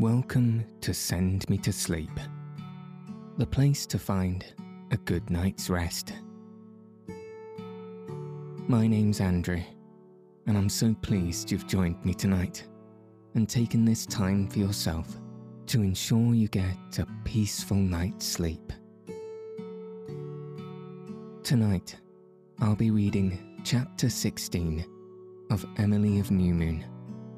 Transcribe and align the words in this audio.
Welcome 0.00 0.64
to 0.80 0.94
Send 0.94 1.46
Me 1.50 1.58
to 1.58 1.74
Sleep, 1.74 2.18
the 3.36 3.44
place 3.44 3.84
to 3.84 3.98
find 3.98 4.46
a 4.92 4.96
good 4.96 5.28
night's 5.28 5.68
rest. 5.68 6.14
My 8.66 8.86
name's 8.86 9.20
Andrew, 9.20 9.60
and 10.46 10.56
I'm 10.56 10.70
so 10.70 10.94
pleased 11.02 11.50
you've 11.50 11.66
joined 11.66 12.02
me 12.02 12.14
tonight 12.14 12.66
and 13.34 13.46
taken 13.46 13.84
this 13.84 14.06
time 14.06 14.48
for 14.48 14.58
yourself 14.58 15.06
to 15.66 15.82
ensure 15.82 16.32
you 16.34 16.48
get 16.48 16.98
a 16.98 17.06
peaceful 17.24 17.76
night's 17.76 18.24
sleep. 18.24 18.72
Tonight, 21.42 21.94
I'll 22.62 22.74
be 22.74 22.90
reading 22.90 23.60
Chapter 23.64 24.08
16 24.08 24.82
of 25.50 25.66
Emily 25.76 26.20
of 26.20 26.30
New 26.30 26.54
Moon 26.54 26.86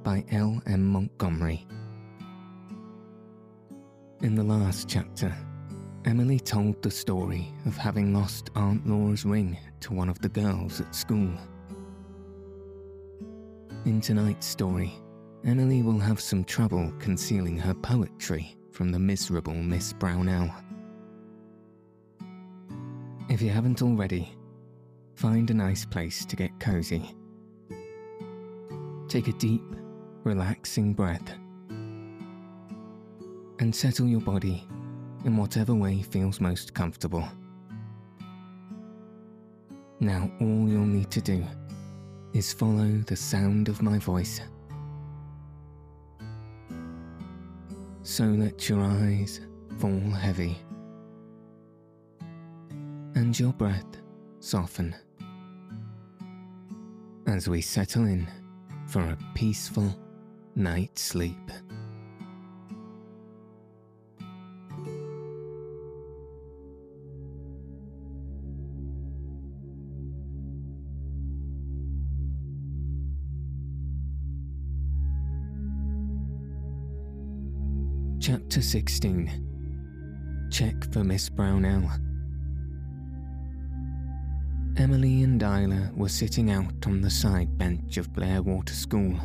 by 0.04 0.24
L. 0.30 0.62
M. 0.66 0.86
Montgomery. 0.86 1.66
In 4.22 4.36
the 4.36 4.44
last 4.44 4.88
chapter, 4.88 5.36
Emily 6.04 6.38
told 6.38 6.80
the 6.80 6.92
story 6.92 7.52
of 7.66 7.76
having 7.76 8.14
lost 8.14 8.50
Aunt 8.54 8.86
Laura's 8.86 9.24
ring 9.24 9.58
to 9.80 9.92
one 9.92 10.08
of 10.08 10.20
the 10.20 10.28
girls 10.28 10.80
at 10.80 10.94
school. 10.94 11.28
In 13.84 14.00
tonight's 14.00 14.46
story, 14.46 14.92
Emily 15.44 15.82
will 15.82 15.98
have 15.98 16.20
some 16.20 16.44
trouble 16.44 16.92
concealing 17.00 17.58
her 17.58 17.74
poetry 17.74 18.56
from 18.70 18.92
the 18.92 18.98
miserable 19.00 19.54
Miss 19.54 19.92
Brownell. 19.92 20.54
If 23.28 23.42
you 23.42 23.50
haven't 23.50 23.82
already, 23.82 24.32
find 25.16 25.50
a 25.50 25.54
nice 25.54 25.84
place 25.84 26.24
to 26.26 26.36
get 26.36 26.60
cozy. 26.60 27.12
Take 29.08 29.26
a 29.26 29.32
deep, 29.32 29.64
relaxing 30.22 30.94
breath 30.94 31.41
and 33.58 33.74
settle 33.74 34.06
your 34.06 34.20
body 34.20 34.66
in 35.24 35.36
whatever 35.36 35.74
way 35.74 36.02
feels 36.02 36.40
most 36.40 36.74
comfortable. 36.74 37.26
Now, 40.00 40.30
all 40.40 40.68
you'll 40.68 40.84
need 40.84 41.10
to 41.12 41.20
do 41.20 41.44
is 42.32 42.52
follow 42.52 42.88
the 43.06 43.16
sound 43.16 43.68
of 43.68 43.82
my 43.82 43.98
voice. 43.98 44.40
So 48.02 48.24
let 48.24 48.68
your 48.68 48.80
eyes 48.80 49.40
fall 49.78 50.10
heavy 50.10 50.58
and 53.14 53.38
your 53.38 53.52
breath 53.52 53.86
soften 54.40 54.94
as 57.26 57.48
we 57.48 57.60
settle 57.60 58.04
in 58.06 58.26
for 58.88 59.00
a 59.00 59.18
peaceful 59.34 59.94
night's 60.56 61.02
sleep. 61.02 61.50
Chapter 78.62 78.78
16 78.78 80.48
Check 80.52 80.92
for 80.92 81.02
Miss 81.02 81.28
Brownell. 81.28 81.90
Emily 84.76 85.24
and 85.24 85.42
Ilse 85.42 85.90
were 85.96 86.08
sitting 86.08 86.52
out 86.52 86.86
on 86.86 87.00
the 87.00 87.10
side 87.10 87.58
bench 87.58 87.96
of 87.96 88.12
Blairwater 88.12 88.72
School, 88.72 89.18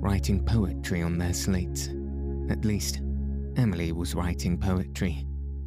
writing 0.00 0.44
poetry 0.44 1.02
on 1.02 1.18
their 1.18 1.32
slates. 1.32 1.88
At 2.50 2.64
least, 2.64 2.96
Emily 3.54 3.92
was 3.92 4.16
writing 4.16 4.58
poetry, 4.58 5.24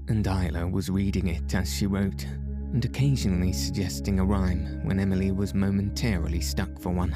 and 0.09 0.27
Ilse 0.27 0.69
was 0.69 0.89
reading 0.89 1.29
it 1.29 1.55
as 1.55 1.73
she 1.73 1.87
wrote, 1.87 2.25
and 2.25 2.83
occasionally 2.83 3.53
suggesting 3.53 4.19
a 4.19 4.25
rhyme 4.25 4.81
when 4.83 4.99
Emily 4.99 5.31
was 5.31 5.53
momentarily 5.53 6.41
stuck 6.41 6.77
for 6.77 6.89
one. 6.89 7.15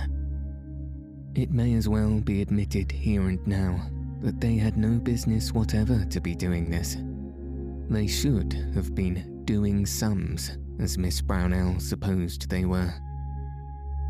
It 1.35 1.51
may 1.51 1.73
as 1.73 1.89
well 1.89 2.21
be 2.21 2.41
admitted 2.41 2.93
here 2.93 3.27
and 3.27 3.45
now 3.45 3.89
that 4.21 4.41
they 4.41 4.57
had 4.57 4.77
no 4.77 4.99
business 4.99 5.53
whatever 5.53 6.03
to 6.05 6.19
be 6.19 6.35
doing 6.35 6.69
this. 6.69 6.97
They 7.89 8.07
should 8.07 8.53
have 8.73 8.95
been 8.95 9.43
doing 9.45 9.85
sums, 9.85 10.57
as 10.79 10.97
Miss 10.97 11.21
Brownell 11.21 11.79
supposed 11.79 12.49
they 12.49 12.65
were. 12.65 12.93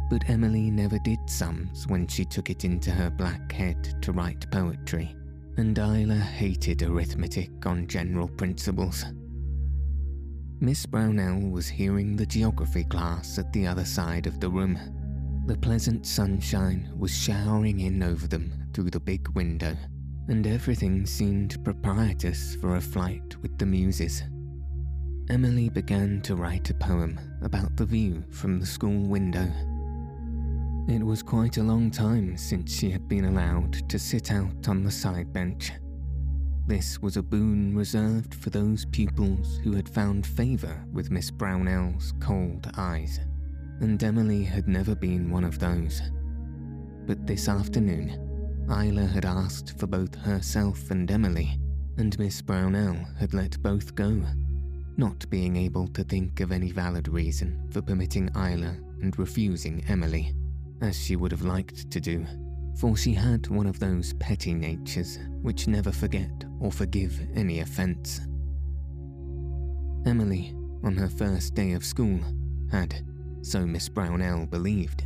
But 0.10 0.30
Emily 0.30 0.72
never 0.72 0.98
did 1.00 1.20
sums 1.30 1.86
when 1.88 2.08
she 2.08 2.24
took 2.26 2.50
it 2.50 2.64
into 2.64 2.92
her 2.92 3.10
black 3.10 3.52
head 3.52 4.02
to 4.02 4.14
write 4.14 4.50
poetry, 4.52 5.16
and 5.58 5.78
Ilse 5.78 6.22
hated 6.22 6.82
arithmetic 6.82 7.66
on 7.66 7.88
general 7.88 8.30
principles. 8.30 9.06
Miss 10.60 10.86
Brownell 10.86 11.52
was 11.52 11.68
hearing 11.68 12.16
the 12.16 12.26
geography 12.26 12.86
class 12.86 13.38
at 13.38 13.52
the 13.54 13.68
other 13.68 13.86
side 13.86 14.26
of 14.26 14.40
the 14.40 14.50
room. 14.50 14.80
The 15.46 15.58
pleasant 15.58 16.08
sunshine 16.08 16.92
was 16.98 17.16
showering 17.16 17.82
in 17.82 18.02
over 18.02 18.28
them 18.28 18.52
through 18.74 18.90
the 18.90 19.00
big 19.00 19.28
window 19.36 19.76
and 20.28 20.46
everything 20.46 21.06
seemed 21.06 21.64
propitious 21.64 22.56
for 22.56 22.76
a 22.76 22.82
flight 22.82 23.36
with 23.42 23.58
the 23.58 23.66
muses. 23.66 24.24
Emily 25.30 25.70
began 25.70 26.22
to 26.22 26.36
write 26.36 26.70
a 26.70 26.74
poem 26.74 27.20
about 27.42 27.76
the 27.76 27.86
view 27.86 28.24
from 28.30 28.60
the 28.60 28.66
school 28.66 29.08
window. 29.08 29.52
It 30.88 31.04
was 31.04 31.22
quite 31.22 31.58
a 31.58 31.64
long 31.64 31.92
time 31.92 32.38
since 32.38 32.74
she 32.74 32.90
had 32.90 33.08
been 33.10 33.26
allowed 33.26 33.90
to 33.90 34.00
sit 34.00 34.32
out 34.32 34.70
on 34.70 34.84
the 34.84 34.92
side 34.92 35.34
bench. 35.34 35.72
This 36.66 37.02
was 37.02 37.18
a 37.18 37.24
boon 37.24 37.76
reserved 37.76 38.36
for 38.36 38.50
those 38.50 38.86
pupils 38.86 39.60
who 39.64 39.74
had 39.74 39.88
found 39.88 40.26
favour 40.26 40.84
with 40.92 41.12
Miss 41.12 41.32
Brownell's 41.32 42.14
cold 42.20 42.70
eyes, 42.78 43.20
and 43.80 44.02
Emily 44.04 44.44
had 44.44 44.68
never 44.68 44.96
been 44.96 45.30
one 45.30 45.44
of 45.44 45.60
those. 45.60 46.02
But 47.06 47.26
this 47.26 47.48
afternoon, 47.48 48.27
Ilse 48.70 49.10
had 49.12 49.24
asked 49.24 49.80
for 49.80 49.88
both 49.88 50.14
herself 50.16 50.92
and 50.92 51.10
Emily, 51.10 51.58
and 51.98 52.18
Miss 52.20 52.42
Brownell 52.42 52.98
had 53.18 53.34
let 53.34 53.62
both 53.64 53.96
go, 53.96 54.22
not 54.98 55.30
being 55.30 55.56
able 55.56 55.88
to 55.90 56.04
think 56.04 56.42
of 56.42 56.52
any 56.52 56.72
valid 56.72 57.08
reason 57.08 57.66
for 57.72 57.82
permitting 57.82 58.30
Ilse 58.36 58.76
and 59.02 59.18
refusing 59.18 59.86
Emily, 59.88 60.36
as 60.82 61.00
she 61.02 61.16
would 61.16 61.32
have 61.32 61.44
liked 61.44 61.90
to 61.92 62.02
do, 62.02 62.26
for 62.76 62.98
she 62.98 63.14
had 63.14 63.48
one 63.48 63.68
of 63.68 63.80
those 63.80 64.14
petty 64.16 64.54
natures 64.54 65.18
which 65.42 65.70
never 65.70 65.92
forget 65.92 66.44
or 66.60 66.72
forgive 66.72 67.18
any 67.36 67.62
offence. 67.62 68.20
Emily, 70.06 70.54
on 70.84 70.98
her 70.98 71.10
first 71.10 71.56
day 71.56 71.72
of 71.72 71.86
school, 71.86 72.20
had, 72.70 73.02
so 73.42 73.66
Miss 73.66 73.88
Brownell 73.88 74.46
believed, 74.46 75.06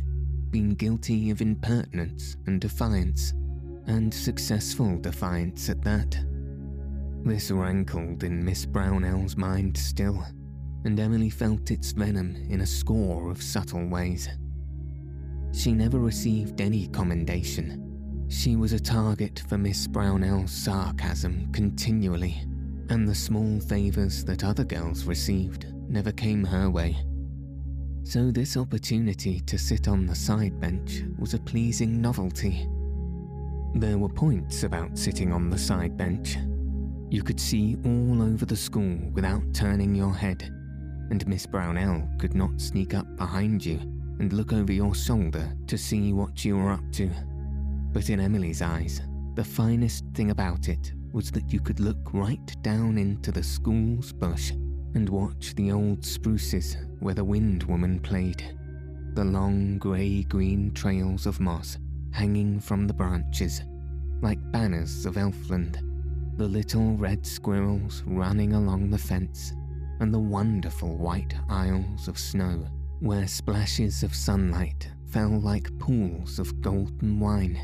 been 0.50 0.74
guilty 0.74 1.30
of 1.30 1.40
impertinence 1.40 2.36
and 2.46 2.60
defiance 2.60 3.32
and 3.86 4.12
successful 4.12 4.98
defiance 4.98 5.68
at 5.68 5.82
that. 5.82 6.16
This 7.24 7.50
rankled 7.50 8.24
in 8.24 8.44
Miss 8.44 8.66
Brownell's 8.66 9.36
mind 9.36 9.76
still, 9.76 10.24
and 10.84 10.98
Emily 10.98 11.30
felt 11.30 11.70
its 11.70 11.92
venom 11.92 12.36
in 12.48 12.60
a 12.60 12.66
score 12.66 13.30
of 13.30 13.42
subtle 13.42 13.86
ways. 13.86 14.28
She 15.52 15.72
never 15.72 15.98
received 15.98 16.60
any 16.60 16.88
commendation. 16.88 18.26
She 18.28 18.56
was 18.56 18.72
a 18.72 18.80
target 18.80 19.42
for 19.48 19.58
Miss 19.58 19.86
Brownell's 19.86 20.50
sarcasm 20.50 21.52
continually, 21.52 22.42
and 22.88 23.06
the 23.06 23.14
small 23.14 23.60
favours 23.60 24.24
that 24.24 24.44
other 24.44 24.64
girls 24.64 25.04
received 25.04 25.72
never 25.88 26.10
came 26.10 26.44
her 26.44 26.70
way. 26.70 26.96
So, 28.04 28.32
this 28.32 28.56
opportunity 28.56 29.40
to 29.40 29.56
sit 29.56 29.86
on 29.86 30.06
the 30.06 30.14
side 30.14 30.58
bench 30.58 31.02
was 31.18 31.34
a 31.34 31.38
pleasing 31.38 32.00
novelty 32.00 32.68
there 33.74 33.98
were 33.98 34.08
points 34.08 34.64
about 34.64 34.98
sitting 34.98 35.32
on 35.32 35.48
the 35.48 35.58
side 35.58 35.96
bench. 35.96 36.36
You 37.08 37.22
could 37.22 37.40
see 37.40 37.76
all 37.84 38.22
over 38.22 38.44
the 38.44 38.56
school 38.56 38.98
without 39.12 39.42
turning 39.54 39.94
your 39.94 40.14
head, 40.14 40.42
and 41.10 41.26
Miss 41.26 41.46
Brownell 41.46 42.08
could 42.18 42.34
not 42.34 42.60
sneak 42.60 42.94
up 42.94 43.16
behind 43.16 43.64
you 43.64 43.78
and 44.18 44.32
look 44.32 44.52
over 44.52 44.72
your 44.72 44.94
shoulder 44.94 45.56
to 45.66 45.78
see 45.78 46.12
what 46.12 46.44
you 46.44 46.56
were 46.56 46.70
up 46.70 46.92
to. 46.92 47.10
But 47.92 48.10
in 48.10 48.20
Emily's 48.20 48.62
eyes, 48.62 49.00
the 49.34 49.44
finest 49.44 50.04
thing 50.14 50.30
about 50.30 50.68
it 50.68 50.92
was 51.12 51.30
that 51.30 51.52
you 51.52 51.60
could 51.60 51.80
look 51.80 52.12
right 52.12 52.62
down 52.62 52.98
into 52.98 53.32
the 53.32 53.42
school's 53.42 54.12
bush 54.12 54.50
and 54.94 55.08
watch 55.08 55.54
the 55.54 55.72
old 55.72 56.04
spruces 56.04 56.76
where 57.00 57.14
the 57.14 57.24
wind 57.24 57.62
woman 57.64 58.00
played. 58.00 58.56
The 59.14 59.24
long 59.24 59.78
grey 59.78 60.22
green 60.22 60.72
trails 60.72 61.26
of 61.26 61.40
moss 61.40 61.78
hanging 62.12 62.60
from 62.60 62.86
the 62.86 62.94
branches, 62.94 63.62
like 64.20 64.38
banners 64.52 65.06
of 65.06 65.16
Elfland, 65.16 65.78
the 66.36 66.46
little 66.46 66.96
red 66.96 67.26
squirrels 67.26 68.02
running 68.06 68.52
along 68.52 68.90
the 68.90 68.98
fence, 68.98 69.52
and 70.00 70.12
the 70.12 70.18
wonderful 70.18 70.96
white 70.96 71.34
aisles 71.48 72.08
of 72.08 72.18
snow 72.18 72.64
where 73.00 73.26
splashes 73.26 74.04
of 74.04 74.14
sunlight 74.14 74.88
fell 75.10 75.40
like 75.40 75.76
pools 75.80 76.38
of 76.38 76.60
golden 76.60 77.18
wine. 77.18 77.56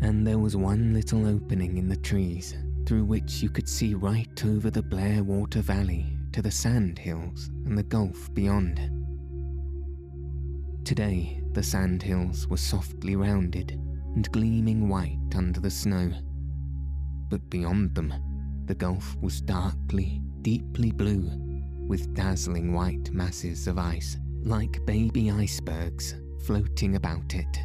And 0.00 0.26
there 0.26 0.38
was 0.38 0.56
one 0.56 0.94
little 0.94 1.26
opening 1.26 1.76
in 1.76 1.88
the 1.88 1.96
trees 1.96 2.56
through 2.86 3.04
which 3.04 3.42
you 3.42 3.50
could 3.50 3.68
see 3.68 3.94
right 3.94 4.44
over 4.44 4.70
the 4.70 4.82
Blairwater 4.82 5.60
Valley 5.60 6.06
to 6.32 6.40
the 6.40 6.50
sand 6.50 6.98
hills 6.98 7.50
and 7.66 7.76
the 7.76 7.82
gulf 7.82 8.32
beyond. 8.32 8.80
Today, 10.84 11.41
the 11.52 11.62
sand 11.62 12.02
hills 12.02 12.46
were 12.46 12.56
softly 12.56 13.16
rounded 13.16 13.72
and 14.14 14.30
gleaming 14.32 14.88
white 14.88 15.18
under 15.34 15.60
the 15.60 15.70
snow. 15.70 16.12
But 17.28 17.48
beyond 17.50 17.94
them, 17.94 18.12
the 18.66 18.74
gulf 18.74 19.16
was 19.20 19.40
darkly, 19.40 20.22
deeply 20.42 20.92
blue, 20.92 21.30
with 21.88 22.14
dazzling 22.14 22.72
white 22.72 23.10
masses 23.12 23.66
of 23.66 23.78
ice, 23.78 24.18
like 24.42 24.84
baby 24.86 25.30
icebergs, 25.30 26.14
floating 26.44 26.96
about 26.96 27.34
it. 27.34 27.58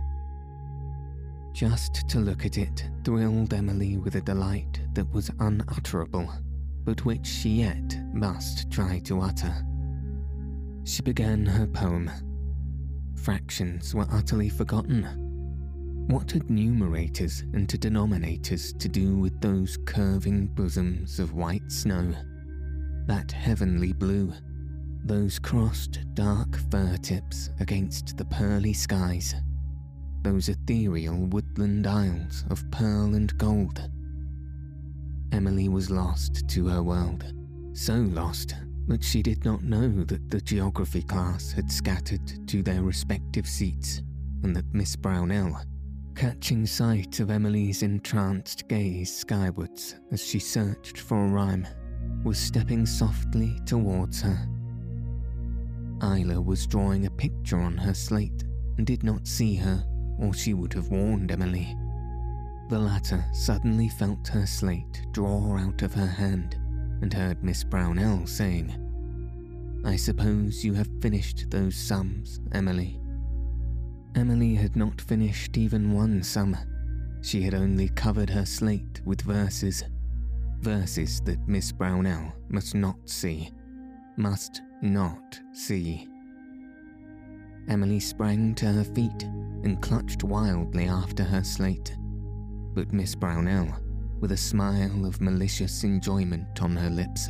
Just 1.53 2.07
to 2.09 2.19
look 2.19 2.45
at 2.45 2.57
it 2.57 2.85
thrilled 3.03 3.53
Emily 3.53 3.97
with 3.97 4.15
a 4.15 4.21
delight 4.21 4.79
that 4.93 5.11
was 5.11 5.31
unutterable, 5.39 6.31
but 6.83 7.03
which 7.03 7.25
she 7.25 7.49
yet 7.49 7.97
must 8.13 8.69
try 8.69 8.99
to 8.99 9.21
utter. 9.21 9.53
She 10.83 11.01
began 11.01 11.45
her 11.45 11.67
poem. 11.67 12.09
Fractions 13.23 13.93
were 13.93 14.07
utterly 14.11 14.49
forgotten. 14.49 15.03
What 16.07 16.31
had 16.31 16.47
numerators 16.47 17.41
and 17.53 17.67
denominators 17.67 18.77
to 18.79 18.87
do 18.87 19.17
with 19.17 19.39
those 19.41 19.77
curving 19.85 20.47
bosoms 20.47 21.19
of 21.19 21.33
white 21.33 21.71
snow? 21.71 22.13
That 23.07 23.31
heavenly 23.31 23.93
blue? 23.93 24.33
Those 25.03 25.39
crossed 25.39 25.99
dark 26.13 26.57
fir 26.71 26.97
tips 26.97 27.49
against 27.59 28.17
the 28.17 28.25
pearly 28.25 28.73
skies? 28.73 29.35
those 30.27 30.49
ethereal 30.49 31.25
woodland 31.27 31.87
isles 31.87 32.43
of 32.49 32.69
pearl 32.69 33.15
and 33.15 33.37
gold. 33.37 33.89
Emily 35.31 35.69
was 35.69 35.89
lost 35.89 36.47
to 36.49 36.67
her 36.67 36.83
world, 36.83 37.33
so 37.71 37.93
lost 37.93 38.55
that 38.87 39.03
she 39.03 39.21
did 39.21 39.43
not 39.43 39.63
know 39.63 40.03
that 40.05 40.29
the 40.29 40.41
geography 40.41 41.01
class 41.01 41.51
had 41.51 41.71
scattered 41.71 42.47
to 42.47 42.63
their 42.63 42.81
respective 42.81 43.47
seats, 43.47 44.01
and 44.43 44.55
that 44.55 44.73
Miss 44.73 44.95
Brownell, 44.95 45.61
catching 46.15 46.65
sight 46.65 47.19
of 47.19 47.29
Emily's 47.29 47.83
entranced 47.83 48.67
gaze 48.67 49.15
skywards 49.15 49.95
as 50.11 50.23
she 50.23 50.39
searched 50.39 50.99
for 50.99 51.25
a 51.25 51.29
rhyme, 51.29 51.67
was 52.23 52.37
stepping 52.37 52.85
softly 52.85 53.59
towards 53.65 54.21
her. 54.21 54.47
Ilse 56.01 56.45
was 56.45 56.67
drawing 56.67 57.05
a 57.05 57.11
picture 57.11 57.59
on 57.59 57.77
her 57.77 57.93
slate 57.93 58.43
and 58.77 58.85
did 58.85 59.03
not 59.03 59.27
see 59.27 59.55
her 59.55 59.85
or 60.19 60.33
she 60.33 60.53
would 60.53 60.73
have 60.73 60.89
warned 60.89 61.31
Emily. 61.31 61.75
The 62.69 62.79
latter 62.79 63.23
suddenly 63.33 63.89
felt 63.89 64.27
her 64.29 64.45
slate 64.45 65.05
draw 65.11 65.57
out 65.57 65.81
of 65.81 65.93
her 65.93 66.07
hand 66.07 66.57
and 67.01 67.13
heard 67.13 67.43
Miss 67.43 67.63
Brownell 67.63 68.25
saying, 68.25 68.73
I 69.85 69.95
suppose 69.95 70.65
you 70.65 70.73
have 70.73 70.89
finished 71.01 71.49
those 71.49 71.75
sums, 71.75 72.39
Emily. 72.51 72.99
Emily 74.15 74.55
had 74.55 74.75
not 74.75 74.99
finished 74.99 75.57
even 75.57 75.93
one 75.93 76.23
sum. 76.23 76.57
She 77.21 77.41
had 77.41 77.53
only 77.53 77.89
covered 77.89 78.29
her 78.29 78.45
slate 78.45 79.01
with 79.05 79.21
verses. 79.21 79.83
Verses 80.59 81.21
that 81.21 81.47
Miss 81.47 81.71
Brownell 81.71 82.33
must 82.49 82.73
not 82.73 82.97
see. 83.05 83.51
Must 84.17 84.61
not 84.81 85.39
see. 85.53 86.07
Emily 87.67 87.99
sprang 87.99 88.55
to 88.55 88.65
her 88.65 88.83
feet 88.83 89.23
and 89.63 89.81
clutched 89.81 90.23
wildly 90.23 90.87
after 90.87 91.23
her 91.23 91.43
slate. 91.43 91.95
But 92.73 92.93
Miss 92.93 93.13
Brownell, 93.13 93.67
with 94.19 94.31
a 94.31 94.37
smile 94.37 95.05
of 95.05 95.21
malicious 95.21 95.83
enjoyment 95.83 96.61
on 96.61 96.75
her 96.75 96.89
lips, 96.89 97.29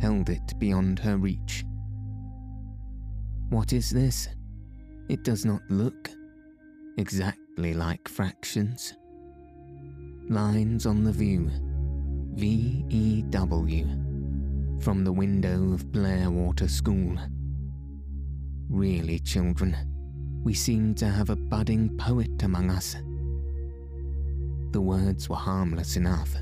held 0.00 0.28
it 0.28 0.58
beyond 0.58 0.98
her 0.98 1.16
reach. 1.16 1.64
What 3.50 3.72
is 3.72 3.90
this? 3.90 4.28
It 5.08 5.22
does 5.22 5.44
not 5.44 5.62
look 5.68 6.10
exactly 6.96 7.74
like 7.74 8.08
fractions. 8.08 8.94
Lines 10.28 10.86
on 10.86 11.04
the 11.04 11.12
view. 11.12 11.50
V 12.34 12.84
E 12.88 13.22
W. 13.30 13.86
From 14.80 15.04
the 15.04 15.12
window 15.12 15.72
of 15.72 15.92
Blairwater 15.92 16.68
School. 16.68 17.16
Really, 18.68 19.18
children, 19.20 19.76
we 20.42 20.54
seem 20.54 20.94
to 20.96 21.06
have 21.06 21.30
a 21.30 21.36
budding 21.36 21.96
poet 21.96 22.42
among 22.42 22.70
us. 22.70 22.96
The 24.74 24.80
words 24.80 25.28
were 25.28 25.36
harmless 25.36 25.94
enough, 25.94 26.34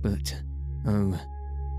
but 0.00 0.34
oh, 0.86 1.20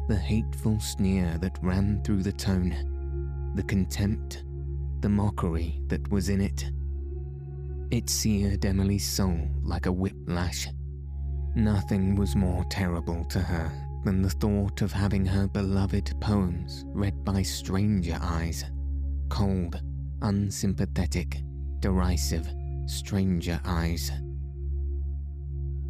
the 0.07 0.15
hateful 0.15 0.79
sneer 0.79 1.39
that 1.39 1.57
ran 1.63 2.03
through 2.03 2.21
the 2.21 2.31
tone, 2.31 3.51
the 3.55 3.63
contempt, 3.63 4.43
the 4.99 5.09
mockery 5.09 5.81
that 5.87 6.07
was 6.11 6.29
in 6.29 6.39
it. 6.39 6.69
It 7.89 8.11
seared 8.11 8.63
Emily's 8.63 9.09
soul 9.09 9.39
like 9.63 9.87
a 9.87 9.91
whiplash. 9.91 10.67
Nothing 11.55 12.13
was 12.13 12.35
more 12.35 12.63
terrible 12.65 13.25
to 13.25 13.39
her 13.39 13.71
than 14.05 14.21
the 14.21 14.29
thought 14.29 14.83
of 14.83 14.91
having 14.91 15.25
her 15.25 15.47
beloved 15.47 16.13
poems 16.21 16.85
read 16.89 17.25
by 17.25 17.41
stranger 17.41 18.19
eyes, 18.21 18.65
cold, 19.29 19.81
unsympathetic, 20.21 21.41
derisive, 21.79 22.47
stranger 22.85 23.59
eyes. 23.65 24.11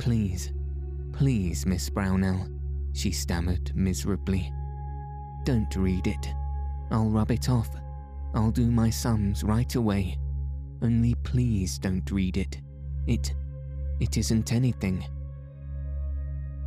Please, 0.01 0.51
please, 1.13 1.67
Miss 1.67 1.87
Brownell, 1.87 2.49
she 2.91 3.11
stammered 3.11 3.71
miserably. 3.75 4.51
Don't 5.43 5.75
read 5.75 6.07
it. 6.07 6.33
I'll 6.89 7.11
rub 7.11 7.29
it 7.29 7.49
off. 7.49 7.69
I'll 8.33 8.49
do 8.49 8.71
my 8.71 8.89
sums 8.89 9.43
right 9.43 9.75
away. 9.75 10.17
Only 10.81 11.13
please 11.23 11.77
don't 11.77 12.09
read 12.09 12.37
it. 12.37 12.59
It. 13.05 13.35
it 13.99 14.17
isn't 14.17 14.51
anything. 14.51 15.05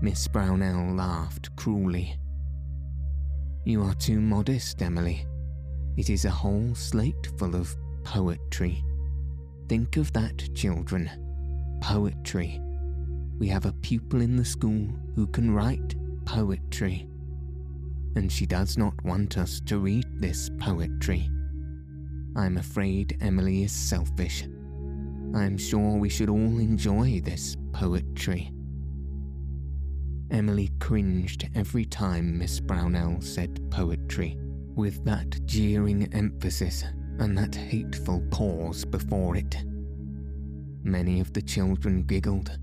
Miss 0.01 0.29
Brownell 0.29 0.95
laughed 0.95 1.57
cruelly. 1.57 2.17
You 3.65 3.83
are 3.83 3.95
too 3.95 4.21
modest, 4.21 4.81
Emily. 4.81 5.27
It 5.97 6.09
is 6.09 6.25
a 6.25 6.31
whole 6.31 6.73
slate 6.77 7.33
full 7.37 7.57
of 7.57 7.75
poetry. 8.05 8.85
Think 9.69 9.97
of 9.97 10.13
that, 10.13 10.55
children. 10.55 11.11
Poetry. 11.81 12.61
We 13.39 13.49
have 13.49 13.67
a 13.67 13.73
pupil 13.73 14.21
in 14.21 14.37
the 14.37 14.45
school 14.45 14.89
who 15.15 15.27
can 15.27 15.53
write 15.53 15.95
poetry. 16.25 17.09
And 18.17 18.31
she 18.31 18.47
does 18.47 18.79
not 18.79 18.95
want 19.05 19.39
us 19.39 19.61
to 19.67 19.79
read 19.79 20.07
this 20.21 20.51
poetry. 20.59 21.29
I'm 22.37 22.57
afraid 22.57 23.17
Emily 23.21 23.65
is 23.65 23.73
selfish. 23.73 24.45
I'm 25.35 25.59
sure 25.59 25.97
we 25.97 26.09
should 26.09 26.29
all 26.29 26.59
enjoy 26.59 27.21
this 27.25 27.57
poetry. 27.73 28.53
Emily 30.31 30.71
cringed 30.81 31.49
every 31.55 31.85
time 31.85 32.39
Miss 32.39 32.61
Brownell 32.61 33.21
said 33.21 33.61
poetry 33.71 34.37
with 34.75 35.05
that 35.05 35.45
jeering 35.47 36.13
emphasis 36.13 36.85
and 37.19 37.37
that 37.39 37.55
hateful 37.55 38.21
pause 38.31 38.85
before 38.85 39.37
it. 39.37 39.65
Many 40.83 41.21
of 41.21 41.33
the 41.33 41.43
children 41.43 42.03
giggled, 42.03 42.59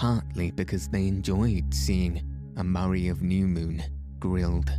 partly 0.00 0.50
because 0.52 0.88
they 0.88 1.06
enjoyed 1.06 1.74
seeing 1.74 2.22
a 2.56 2.64
Murray 2.64 3.08
of 3.08 3.20
New 3.20 3.46
Moon 3.46 3.82
grilled, 4.18 4.70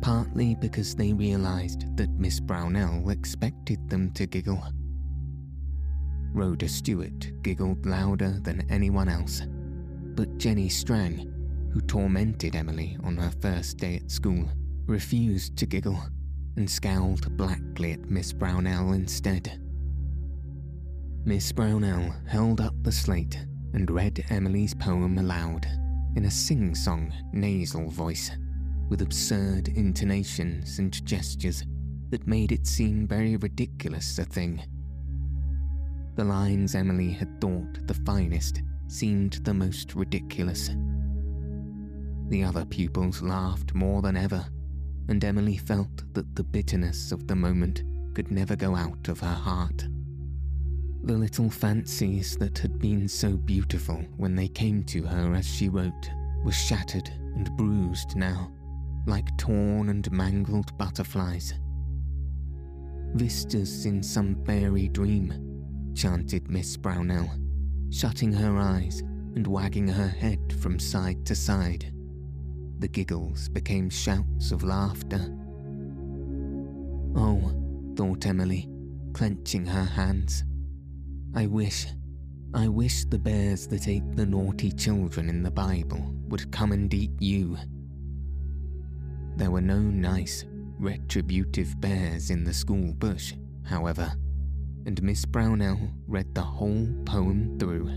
partly 0.00 0.54
because 0.54 0.94
they 0.94 1.12
realised 1.12 1.94
that 1.98 2.08
Miss 2.18 2.40
Brownell 2.40 3.10
expected 3.10 3.90
them 3.90 4.10
to 4.12 4.24
giggle. 4.24 4.64
Rhoda 6.32 6.66
Stewart 6.66 7.30
giggled 7.42 7.84
louder 7.84 8.40
than 8.40 8.66
anyone 8.70 9.10
else, 9.10 9.42
but 10.14 10.38
Jenny 10.38 10.70
Strang, 10.70 11.30
who 11.74 11.82
tormented 11.82 12.56
Emily 12.56 12.96
on 13.04 13.18
her 13.18 13.32
first 13.42 13.76
day 13.76 13.96
at 13.96 14.10
school, 14.10 14.48
refused 14.86 15.58
to 15.58 15.66
giggle 15.66 16.02
and 16.56 16.70
scowled 16.70 17.36
blackly 17.36 17.92
at 17.92 18.08
Miss 18.08 18.32
Brownell 18.32 18.94
instead. 18.94 19.60
Miss 21.26 21.52
Brownell 21.52 22.14
held 22.26 22.62
up 22.62 22.72
the 22.82 22.92
slate 22.92 23.44
and 23.72 23.90
read 23.90 24.24
Emily's 24.30 24.74
poem 24.74 25.18
aloud 25.18 25.66
in 26.16 26.24
a 26.24 26.30
sing 26.30 26.74
song, 26.74 27.12
nasal 27.32 27.88
voice, 27.90 28.30
with 28.88 29.02
absurd 29.02 29.68
intonations 29.68 30.78
and 30.78 31.04
gestures 31.04 31.64
that 32.10 32.26
made 32.26 32.52
it 32.52 32.66
seem 32.66 33.06
very 33.06 33.36
ridiculous 33.36 34.18
a 34.18 34.24
thing. 34.24 34.62
The 36.16 36.24
lines 36.24 36.74
Emily 36.74 37.12
had 37.12 37.40
thought 37.40 37.86
the 37.86 37.94
finest 37.94 38.62
seemed 38.88 39.34
the 39.44 39.54
most 39.54 39.94
ridiculous. 39.94 40.70
The 42.28 42.42
other 42.42 42.64
pupils 42.64 43.22
laughed 43.22 43.74
more 43.74 44.02
than 44.02 44.16
ever, 44.16 44.44
and 45.08 45.22
Emily 45.22 45.56
felt 45.56 46.12
that 46.14 46.34
the 46.34 46.44
bitterness 46.44 47.12
of 47.12 47.26
the 47.26 47.36
moment 47.36 47.84
could 48.14 48.30
never 48.30 48.56
go 48.56 48.74
out 48.74 49.08
of 49.08 49.20
her 49.20 49.34
heart. 49.34 49.86
The 51.04 51.16
little 51.16 51.48
fancies 51.48 52.36
that 52.38 52.58
had 52.58 52.78
been 52.78 53.08
so 53.08 53.36
beautiful 53.36 54.04
when 54.16 54.34
they 54.34 54.48
came 54.48 54.82
to 54.84 55.04
her 55.04 55.34
as 55.34 55.46
she 55.46 55.68
wrote 55.68 56.10
were 56.44 56.52
shattered 56.52 57.08
and 57.34 57.56
bruised 57.56 58.16
now, 58.16 58.52
like 59.06 59.36
torn 59.38 59.88
and 59.88 60.10
mangled 60.10 60.76
butterflies. 60.76 61.54
Vistas 63.14 63.86
in 63.86 64.02
some 64.02 64.44
fairy 64.44 64.88
dream, 64.88 65.92
chanted 65.94 66.50
Miss 66.50 66.76
Brownell, 66.76 67.30
shutting 67.90 68.32
her 68.32 68.58
eyes 68.58 69.00
and 69.34 69.46
wagging 69.46 69.88
her 69.88 70.08
head 70.08 70.52
from 70.60 70.78
side 70.78 71.24
to 71.26 71.34
side. 71.34 71.92
The 72.80 72.88
giggles 72.88 73.48
became 73.48 73.88
shouts 73.88 74.52
of 74.52 74.62
laughter. 74.62 75.34
Oh, 77.16 77.54
thought 77.96 78.26
Emily, 78.26 78.68
clenching 79.14 79.64
her 79.64 79.84
hands. 79.84 80.44
I 81.34 81.46
wish, 81.46 81.86
I 82.54 82.68
wish 82.68 83.04
the 83.04 83.18
bears 83.18 83.66
that 83.68 83.86
ate 83.86 84.16
the 84.16 84.26
naughty 84.26 84.72
children 84.72 85.28
in 85.28 85.42
the 85.42 85.50
Bible 85.50 86.14
would 86.28 86.50
come 86.50 86.72
and 86.72 86.92
eat 86.92 87.12
you. 87.20 87.56
There 89.36 89.50
were 89.50 89.60
no 89.60 89.78
nice, 89.78 90.44
retributive 90.78 91.80
bears 91.80 92.30
in 92.30 92.44
the 92.44 92.54
school 92.54 92.92
bush, 92.94 93.34
however, 93.64 94.12
and 94.86 95.02
Miss 95.02 95.24
Brownell 95.26 95.78
read 96.06 96.34
the 96.34 96.42
whole 96.42 96.88
poem 97.04 97.58
through. 97.58 97.88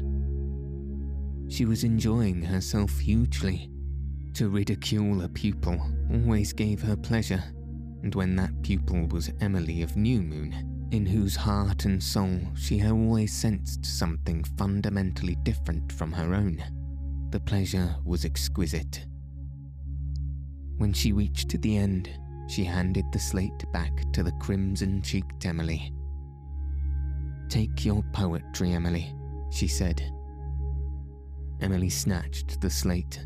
She 1.50 1.66
was 1.66 1.84
enjoying 1.84 2.42
herself 2.42 3.00
hugely. 3.00 3.72
To 4.36 4.50
ridicule 4.50 5.24
a 5.24 5.30
pupil 5.30 5.82
always 6.12 6.54
gave 6.54 6.82
her 6.82 6.96
pleasure, 6.96 7.44
and 8.04 8.14
when 8.14 8.36
that 8.36 8.62
pupil 8.62 9.08
was 9.08 9.32
Emily 9.42 9.82
of 9.82 9.98
New 9.98 10.22
Moon, 10.22 10.71
in 10.92 11.06
whose 11.06 11.36
heart 11.36 11.86
and 11.86 12.04
soul 12.04 12.40
she 12.56 12.78
had 12.78 12.92
always 12.92 13.34
sensed 13.34 13.86
something 13.86 14.44
fundamentally 14.58 15.36
different 15.44 15.92
from 15.94 16.12
her 16.12 16.36
own, 16.36 16.62
the 17.32 17.40
pleasure 17.40 17.96
was 18.06 18.26
exquisite. 18.26 19.06
When 20.78 20.92
she 20.92 21.14
reached 21.14 21.62
the 21.62 21.78
end, 21.78 22.10
she 22.48 22.66
handed 22.66 23.06
the 23.12 23.20
slate 23.20 23.72
back 23.72 24.12
to 24.12 24.24
the 24.24 24.34
crimson 24.34 25.02
cheeked 25.02 25.46
Emily. 25.46 25.94
Take 27.48 27.86
your 27.86 28.04
poetry, 28.12 28.74
Emily, 28.74 29.16
she 29.52 29.68
said. 29.68 30.04
Emily 31.62 31.90
snatched 31.90 32.60
the 32.60 32.70
slate. 32.70 33.26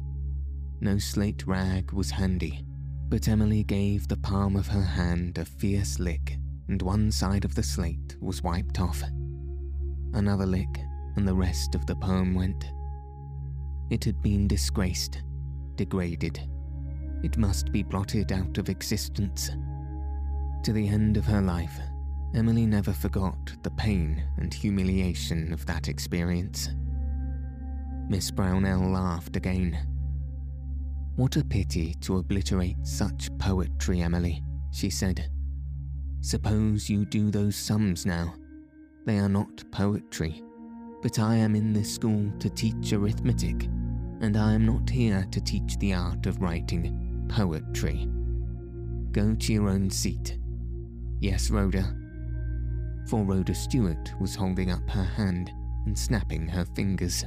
No 0.82 1.00
slate 1.00 1.48
rag 1.48 1.92
was 1.94 2.12
handy, 2.12 2.64
but 3.10 3.28
Emily 3.28 3.64
gave 3.64 4.08
the 4.08 4.18
palm 4.18 4.56
of 4.56 4.68
her 4.68 4.84
hand 4.84 5.38
a 5.38 5.46
fierce 5.46 6.00
lick, 6.00 6.38
and 6.68 6.82
one 6.82 7.12
side 7.12 7.46
of 7.46 7.56
the 7.56 7.64
slate 7.64 8.16
was 8.22 8.44
wiped 8.44 8.80
off. 8.80 9.04
Another 10.14 10.46
lick, 10.46 10.80
and 11.16 11.28
the 11.28 11.36
rest 11.36 11.76
of 11.76 11.86
the 11.86 11.96
poem 11.96 12.34
went. 12.34 12.72
It 13.90 14.04
had 14.04 14.22
been 14.22 14.48
disgraced, 14.48 15.24
degraded 15.76 16.40
it 17.26 17.40
must 17.40 17.72
be 17.72 17.82
blotted 17.82 18.32
out 18.32 18.60
of 18.60 18.70
existence. 18.70 19.50
To 20.64 20.72
the 20.72 20.88
end 20.88 21.18
of 21.18 21.26
her 21.26 21.42
life, 21.42 21.80
Emily 22.36 22.68
never 22.68 22.94
forgot 22.94 23.52
the 23.64 23.72
pain 23.72 24.24
and 24.38 24.54
humiliation 24.54 25.52
of 25.52 25.66
that 25.66 25.88
experience. 25.88 26.70
Miss 28.08 28.30
Brownell 28.30 28.92
laughed 28.92 29.36
again. 29.36 29.76
What 31.16 31.36
a 31.38 31.44
pity 31.44 31.96
to 32.02 32.18
obliterate 32.18 32.78
such 32.84 33.36
poetry, 33.40 34.02
Emily, 34.02 34.44
she 34.72 34.92
said. 34.92 35.32
Suppose 36.26 36.90
you 36.90 37.06
do 37.06 37.30
those 37.30 37.56
sums 37.56 38.04
now. 38.04 38.34
They 39.06 39.20
are 39.20 39.30
not 39.30 39.64
poetry, 39.70 40.42
but 41.04 41.20
I 41.20 41.36
am 41.36 41.54
in 41.54 41.72
this 41.72 41.94
school 41.94 42.32
to 42.40 42.50
teach 42.50 42.94
arithmetic, 42.94 43.66
and 44.22 44.36
I 44.36 44.54
am 44.54 44.66
not 44.66 44.90
here 44.90 45.28
to 45.30 45.40
teach 45.40 45.78
the 45.78 45.94
art 45.94 46.26
of 46.26 46.42
writing 46.42 47.28
poetry. 47.30 48.10
Go 49.12 49.36
to 49.36 49.54
your 49.54 49.70
own 49.70 49.92
seat. 49.92 50.40
Yes, 51.22 51.52
Rhoda. 51.52 51.96
For 53.08 53.24
Rhoda 53.24 53.54
Stewart 53.54 54.12
was 54.20 54.34
holding 54.34 54.72
up 54.72 54.90
her 54.90 55.04
hand 55.04 55.52
and 55.86 55.96
snapping 55.96 56.48
her 56.48 56.66
fingers. 56.74 57.24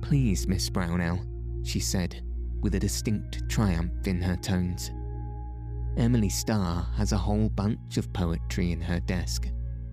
Please, 0.00 0.48
Miss 0.48 0.68
Brownell, 0.68 1.20
she 1.62 1.78
said, 1.78 2.20
with 2.62 2.74
a 2.74 2.80
distinct 2.80 3.48
triumph 3.48 4.08
in 4.08 4.20
her 4.20 4.34
tones. 4.34 4.90
Emily 5.96 6.30
Starr 6.30 6.86
has 6.96 7.12
a 7.12 7.18
whole 7.18 7.50
bunch 7.50 7.98
of 7.98 8.12
poetry 8.12 8.72
in 8.72 8.80
her 8.80 8.98
desk. 9.00 9.48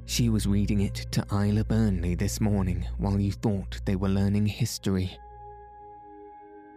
She 0.06 0.30
was 0.30 0.48
reading 0.48 0.82
it 0.82 0.96
to 1.12 1.26
Ilse 1.32 1.64
Burnley 1.64 2.16
this 2.16 2.40
morning 2.40 2.88
while 2.98 3.20
you 3.20 3.34
thought 3.34 3.82
they 3.86 3.98
were 3.98 4.10
learning 4.10 4.46
history. 4.46 5.12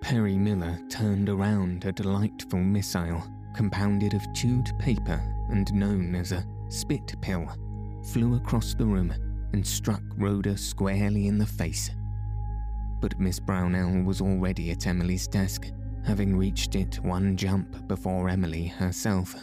Perry 0.00 0.36
Miller 0.36 0.76
turned 0.90 1.28
around 1.28 1.84
a 1.84 1.92
delightful 1.92 2.58
missile 2.58 3.22
compounded 3.54 4.12
of 4.12 4.34
chewed 4.34 4.76
paper 4.78 5.22
and 5.50 5.72
known 5.72 6.16
as 6.16 6.32
a 6.32 6.44
spit 6.68 7.14
pill, 7.20 7.46
flew 8.12 8.34
across 8.34 8.74
the 8.74 8.84
room 8.84 9.14
and 9.52 9.64
struck 9.64 10.02
Rhoda 10.16 10.56
squarely 10.56 11.28
in 11.28 11.38
the 11.38 11.46
face. 11.46 11.90
But 13.00 13.20
Miss 13.20 13.38
Brownell 13.38 14.02
was 14.02 14.20
already 14.20 14.72
at 14.72 14.86
Emily's 14.86 15.28
desk, 15.28 15.70
having 16.04 16.36
reached 16.36 16.74
it 16.74 16.98
one 17.02 17.36
jump 17.36 17.86
before 17.88 18.28
Emily 18.28 18.66
herself. 18.66 19.34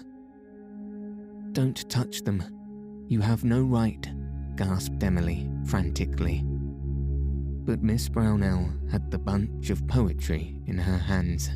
Don't 1.52 1.90
touch 1.90 2.22
them. 2.22 2.44
You 3.08 3.22
have 3.22 3.44
no 3.44 3.62
right, 3.62 4.08
gasped 4.56 5.04
Emily 5.04 5.50
frantically 5.66 6.46
but 7.70 7.84
Miss 7.84 8.10
Brownell 8.10 8.68
had 8.90 9.12
the 9.12 9.20
bunch 9.20 9.70
of 9.70 9.88
poetry 9.88 10.60
in 10.66 10.76
her 10.76 10.98
hands. 10.98 11.52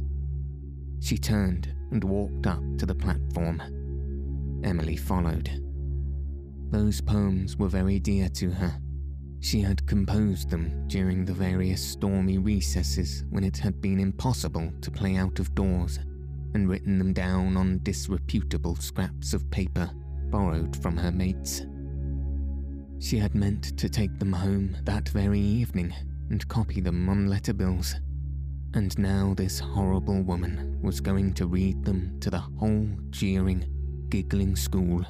She 1.00 1.18
turned 1.18 1.74
and 1.90 2.04
walked 2.04 2.46
up 2.46 2.62
to 2.78 2.86
the 2.86 2.94
platform. 2.94 3.60
Emily 4.64 4.96
followed. 4.96 5.50
Those 6.70 7.02
poems 7.02 7.58
were 7.58 7.68
very 7.68 7.98
dear 8.00 8.30
to 8.30 8.52
her. 8.52 8.80
She 9.44 9.60
had 9.60 9.86
composed 9.86 10.50
them 10.50 10.88
during 10.88 11.26
the 11.26 11.34
various 11.34 11.84
stormy 11.84 12.38
recesses 12.38 13.26
when 13.30 13.44
it 13.44 13.58
had 13.58 13.82
been 13.82 14.00
impossible 14.00 14.72
to 14.80 14.90
play 14.90 15.18
out 15.18 15.38
of 15.38 15.54
doors, 15.54 16.00
and 16.54 16.70
written 16.70 16.98
them 16.98 17.12
down 17.12 17.58
on 17.58 17.82
disreputable 17.84 18.78
scraps 18.78 19.34
of 19.34 19.52
paper 19.52 19.92
borrowed 20.30 20.78
from 20.78 20.96
her 20.96 21.12
mates. 21.12 21.66
She 23.00 23.18
had 23.18 23.36
meant 23.36 23.78
to 23.78 23.90
take 23.90 24.18
them 24.18 24.32
home 24.32 24.78
that 24.86 25.10
very 25.10 25.42
evening 25.42 25.94
and 26.30 26.48
copy 26.48 26.80
them 26.80 27.10
on 27.10 27.28
letter 27.28 27.54
bills. 27.54 27.96
And 28.76 28.98
now 28.98 29.34
this 29.36 29.60
horrible 29.60 30.24
woman 30.24 30.80
was 30.82 31.02
going 31.02 31.34
to 31.34 31.48
read 31.48 31.84
them 31.84 32.18
to 32.22 32.30
the 32.30 32.40
whole 32.40 32.88
jeering, 33.10 33.66
giggling 34.08 34.56
school. 34.56 35.06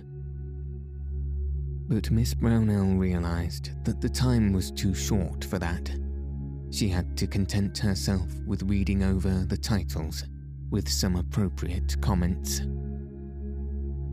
But 1.88 2.12
Miss 2.12 2.34
Brownell 2.34 2.96
realized 2.98 3.72
that 3.86 4.02
the 4.02 4.10
time 4.10 4.54
was 4.54 4.72
too 4.72 4.94
short 4.94 5.44
for 5.44 5.60
that. 5.60 5.92
She 6.72 6.90
had 6.90 7.16
to 7.18 7.28
content 7.28 7.78
herself 7.78 8.34
with 8.48 8.64
reading 8.64 9.04
over 9.04 9.46
the 9.46 9.58
titles 9.58 10.24
with 10.72 10.90
some 10.90 11.16
appropriate 11.18 12.00
comments. 12.02 12.62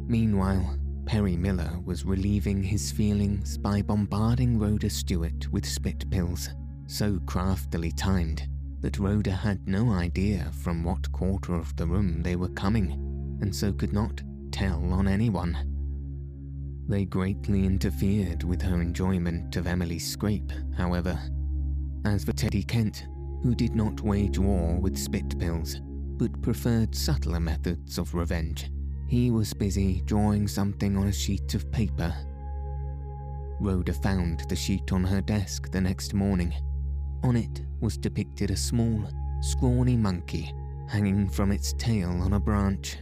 Meanwhile, 0.07 0.79
Perry 1.07 1.37
Miller 1.37 1.81
was 1.85 2.05
relieving 2.05 2.63
his 2.63 2.93
feelings 2.93 3.57
by 3.57 3.81
bombarding 3.83 4.59
Rhoda 4.59 4.91
Stewart 4.91 5.51
with 5.51 5.65
spit 5.65 6.11
pills, 6.11 6.51
so 6.87 7.19
craftily 7.27 7.93
timed 7.93 8.47
that 8.81 8.99
Rhoda 8.99 9.33
had 9.33 9.67
no 9.67 9.93
idea 9.93 10.51
from 10.53 10.85
what 10.85 11.11
quarter 11.13 11.55
of 11.55 11.75
the 11.77 11.87
room 11.87 12.23
they 12.23 12.37
were 12.37 12.49
coming, 12.49 12.93
and 13.41 13.55
so 13.55 13.73
could 13.73 13.93
not 13.93 14.23
tell 14.51 14.93
on 14.93 15.09
anyone. 15.09 15.70
They 16.91 17.05
greatly 17.05 17.67
interfered 17.67 18.43
with 18.43 18.61
her 18.63 18.83
enjoyment 18.83 19.55
of 19.55 19.69
Emily's 19.69 20.05
scrape, 20.05 20.51
however. 20.77 21.17
As 22.05 22.25
for 22.25 22.33
Teddy 22.33 22.65
Kent, 22.65 23.07
who 23.45 23.55
did 23.55 23.77
not 23.77 24.01
wage 24.01 24.41
war 24.41 24.75
with 24.75 24.99
spit 24.99 25.39
pills, 25.39 25.81
but 25.85 26.43
preferred 26.43 26.93
subtler 26.93 27.39
methods 27.39 27.97
of 27.97 28.13
revenge, 28.13 28.73
he 29.07 29.31
was 29.31 29.55
busy 29.55 30.03
drawing 30.05 30.49
something 30.49 30.97
on 30.97 31.07
a 31.07 31.13
sheet 31.13 31.55
of 31.55 31.71
paper. 31.71 32.13
Rhoda 33.61 33.93
found 33.93 34.41
the 34.49 34.57
sheet 34.57 34.93
on 34.93 35.05
her 35.05 35.21
desk 35.21 35.71
the 35.71 35.81
next 35.81 36.13
morning. 36.13 36.53
On 37.23 37.37
it 37.37 37.63
was 37.81 37.99
depicted 37.99 38.51
a 38.51 38.57
small, 38.57 39.09
scrawny 39.43 39.97
monkey 39.97 40.53
hanging 40.89 41.29
from 41.29 41.53
its 41.53 41.73
tail 41.75 42.11
on 42.11 42.33
a 42.33 42.41
branch, 42.41 42.99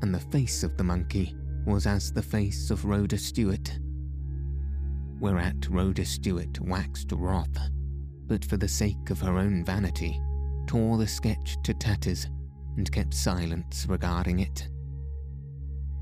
and 0.00 0.14
the 0.14 0.20
face 0.20 0.62
of 0.62 0.78
the 0.78 0.84
monkey 0.84 1.36
was 1.66 1.86
as 1.86 2.12
the 2.12 2.22
face 2.22 2.70
of 2.70 2.84
Rhoda 2.84 3.18
Stewart. 3.18 3.78
Whereat 5.20 5.68
Rhoda 5.68 6.04
Stewart 6.04 6.60
waxed 6.60 7.12
wroth, 7.12 7.58
but 8.26 8.44
for 8.44 8.56
the 8.56 8.68
sake 8.68 9.10
of 9.10 9.20
her 9.20 9.36
own 9.38 9.64
vanity, 9.64 10.20
tore 10.66 10.96
the 10.96 11.06
sketch 11.06 11.56
to 11.64 11.74
tatters 11.74 12.28
and 12.76 12.90
kept 12.90 13.12
silence 13.12 13.86
regarding 13.88 14.38
it. 14.38 14.68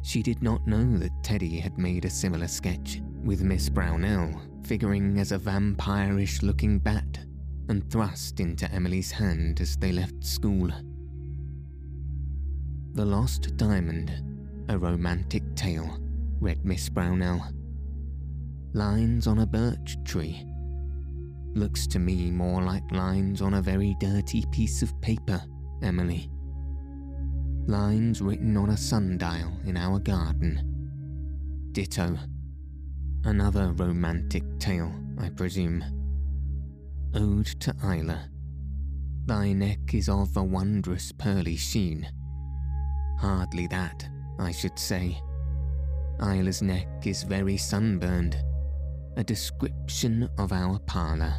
She 0.02 0.22
did 0.22 0.42
not 0.42 0.66
know 0.66 0.98
that 0.98 1.22
Teddy 1.22 1.58
had 1.58 1.78
made 1.78 2.04
a 2.04 2.10
similar 2.10 2.48
sketch, 2.48 3.00
with 3.24 3.42
Miss 3.42 3.68
Brownell 3.70 4.40
figuring 4.64 5.18
as 5.18 5.32
a 5.32 5.38
vampirish 5.38 6.42
looking 6.42 6.78
bat 6.78 7.18
and 7.68 7.88
thrust 7.90 8.40
into 8.40 8.70
Emily's 8.72 9.10
hand 9.10 9.60
as 9.60 9.76
they 9.76 9.92
left 9.92 10.24
school. 10.24 10.70
The 12.92 13.04
Lost 13.04 13.56
Diamond, 13.56 14.33
a 14.68 14.78
romantic 14.78 15.42
tale, 15.54 15.98
read 16.40 16.64
Miss 16.64 16.88
Brownell. 16.88 17.44
Lines 18.72 19.26
on 19.26 19.40
a 19.40 19.46
birch 19.46 19.96
tree. 20.04 20.44
Looks 21.54 21.86
to 21.88 21.98
me 21.98 22.30
more 22.30 22.62
like 22.62 22.90
lines 22.90 23.40
on 23.40 23.54
a 23.54 23.62
very 23.62 23.96
dirty 24.00 24.44
piece 24.50 24.82
of 24.82 25.00
paper, 25.00 25.40
Emily. 25.82 26.30
Lines 27.66 28.20
written 28.20 28.56
on 28.56 28.70
a 28.70 28.76
sundial 28.76 29.52
in 29.64 29.76
our 29.76 29.98
garden. 29.98 31.68
Ditto. 31.72 32.18
Another 33.24 33.72
romantic 33.72 34.44
tale, 34.58 34.92
I 35.18 35.30
presume. 35.30 35.84
Ode 37.14 37.46
to 37.60 37.74
Ilse. 37.82 38.28
Thy 39.26 39.52
neck 39.52 39.94
is 39.94 40.08
of 40.08 40.36
a 40.36 40.42
wondrous 40.42 41.12
pearly 41.12 41.56
sheen 41.56 42.06
Hardly 43.18 43.66
that, 43.68 44.08
I 44.38 44.50
should 44.52 44.78
say. 44.78 45.20
Ilse's 46.20 46.62
neck 46.62 47.06
is 47.06 47.22
very 47.22 47.56
sunburned. 47.56 48.36
A 49.16 49.24
description 49.24 50.28
of 50.38 50.52
our 50.52 50.78
parlour. 50.80 51.34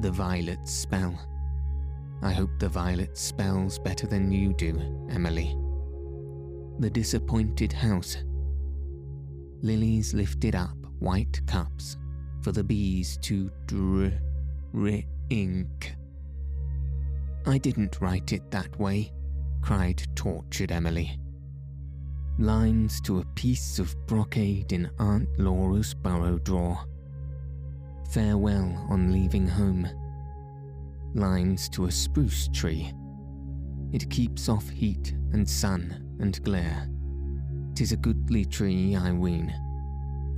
The 0.00 0.10
violet 0.10 0.66
spell. 0.68 1.18
I 2.22 2.32
hope 2.32 2.50
the 2.58 2.68
violet 2.68 3.16
spells 3.16 3.78
better 3.78 4.06
than 4.06 4.30
you 4.30 4.52
do, 4.52 4.78
Emily. 5.10 5.56
The 6.78 6.90
disappointed 6.90 7.72
house. 7.72 8.16
Lilies 9.62 10.14
lifted 10.14 10.54
up 10.54 10.76
white 10.98 11.40
cups 11.46 11.96
for 12.42 12.52
the 12.52 12.64
bees 12.64 13.18
to 13.22 13.50
drink. 13.66 14.16
I 17.46 17.58
didn't 17.58 18.00
write 18.00 18.32
it 18.32 18.50
that 18.50 18.78
way 18.78 19.12
cried 19.62 20.02
tortured 20.14 20.72
Emily. 20.72 21.18
Lines 22.40 23.02
to 23.02 23.18
a 23.18 23.24
piece 23.34 23.78
of 23.78 23.94
brocade 24.06 24.72
in 24.72 24.90
Aunt 24.98 25.28
Laura's 25.38 25.92
bureau 25.92 26.38
drawer. 26.38 26.86
Farewell 28.12 28.86
on 28.88 29.12
leaving 29.12 29.46
home. 29.46 29.86
Lines 31.12 31.68
to 31.68 31.84
a 31.84 31.92
spruce 31.92 32.48
tree. 32.48 32.94
It 33.92 34.08
keeps 34.08 34.48
off 34.48 34.66
heat 34.70 35.12
and 35.34 35.46
sun 35.46 36.16
and 36.18 36.42
glare. 36.42 36.88
Tis 37.74 37.92
a 37.92 37.98
goodly 37.98 38.46
tree, 38.46 38.96
I 38.96 39.12
ween. 39.12 39.52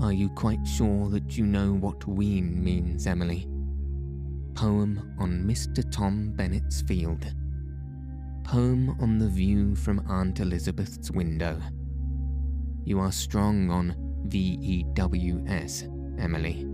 Are 0.00 0.12
you 0.12 0.28
quite 0.30 0.66
sure 0.66 1.08
that 1.10 1.38
you 1.38 1.46
know 1.46 1.72
what 1.72 2.08
ween 2.08 2.64
means, 2.64 3.06
Emily? 3.06 3.46
Poem 4.56 5.14
on 5.20 5.44
Mr. 5.44 5.88
Tom 5.92 6.32
Bennett's 6.32 6.82
field. 6.82 7.32
Poem 8.42 8.96
on 9.00 9.18
the 9.18 9.28
view 9.28 9.76
from 9.76 10.04
Aunt 10.08 10.40
Elizabeth's 10.40 11.12
window. 11.12 11.62
You 12.84 12.98
are 12.98 13.12
strong 13.12 13.70
on 13.70 13.94
VEWS, 14.26 15.84
Emily. 16.20 16.66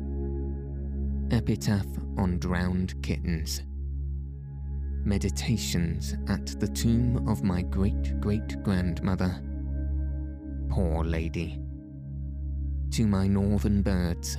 Epitaph 1.31 1.87
on 2.17 2.39
drowned 2.39 3.01
kittens. 3.03 3.63
Meditations 5.05 6.15
at 6.29 6.47
the 6.61 6.69
tomb 6.69 7.29
of 7.29 7.43
my 7.43 7.63
great 7.63 8.21
great 8.21 8.63
grandmother. 8.63 9.43
Poor 10.71 11.05
lady. 11.05 11.61
To 12.93 13.07
my 13.07 13.27
northern 13.27 13.83
birds. 13.83 14.39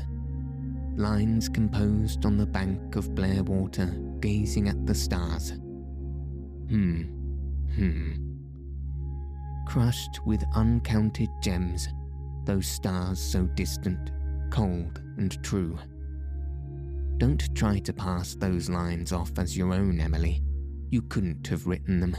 Lines 0.95 1.47
composed 1.47 2.25
on 2.25 2.37
the 2.37 2.47
bank 2.47 2.95
of 2.95 3.13
Blairwater, 3.13 3.87
gazing 4.19 4.67
at 4.67 4.85
the 4.85 4.95
stars. 4.95 5.51
Hmm. 6.67 7.03
Hmm. 7.75 8.28
Crushed 9.69 10.25
with 10.25 10.43
uncounted 10.55 11.29
gems, 11.43 11.89
those 12.45 12.65
stars 12.65 13.19
so 13.19 13.45
distant, 13.45 14.09
cold, 14.49 14.99
and 15.17 15.43
true. 15.43 15.77
Don't 17.17 17.55
try 17.55 17.77
to 17.77 17.93
pass 17.93 18.33
those 18.33 18.67
lines 18.67 19.13
off 19.13 19.29
as 19.37 19.55
your 19.55 19.71
own, 19.71 19.99
Emily. 19.99 20.41
You 20.89 21.03
couldn't 21.03 21.45
have 21.45 21.67
written 21.67 21.99
them. 21.99 22.17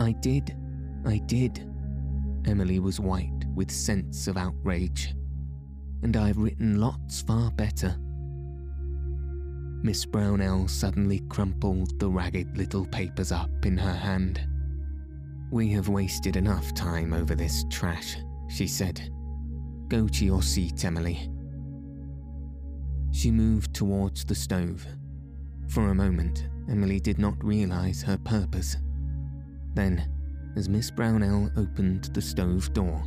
I 0.00 0.10
did. 0.10 0.56
I 1.06 1.18
did. 1.18 1.70
Emily 2.46 2.80
was 2.80 2.98
white 2.98 3.44
with 3.54 3.70
sense 3.70 4.26
of 4.26 4.36
outrage. 4.36 5.14
And 6.02 6.16
I've 6.16 6.38
written 6.38 6.80
lots 6.80 7.22
far 7.22 7.52
better. 7.52 7.96
Miss 9.84 10.04
Brownell 10.04 10.66
suddenly 10.66 11.20
crumpled 11.28 11.96
the 12.00 12.10
ragged 12.10 12.58
little 12.58 12.86
papers 12.86 13.30
up 13.30 13.64
in 13.64 13.78
her 13.78 13.94
hand. 13.94 14.48
We 15.52 15.68
have 15.72 15.90
wasted 15.90 16.36
enough 16.36 16.72
time 16.72 17.12
over 17.12 17.34
this 17.34 17.66
trash, 17.68 18.16
she 18.48 18.66
said. 18.66 19.12
Go 19.88 20.08
to 20.08 20.24
your 20.24 20.42
seat, 20.42 20.82
Emily. 20.82 21.30
She 23.10 23.30
moved 23.30 23.74
towards 23.74 24.24
the 24.24 24.34
stove. 24.34 24.86
For 25.68 25.90
a 25.90 25.94
moment, 25.94 26.48
Emily 26.70 27.00
did 27.00 27.18
not 27.18 27.44
realize 27.44 28.00
her 28.00 28.16
purpose. 28.16 28.78
Then, 29.74 30.10
as 30.56 30.70
Miss 30.70 30.90
Brownell 30.90 31.50
opened 31.58 32.04
the 32.14 32.22
stove 32.22 32.72
door, 32.72 33.04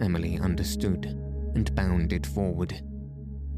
Emily 0.00 0.38
understood 0.38 1.04
and 1.54 1.74
bounded 1.74 2.26
forward. 2.26 2.80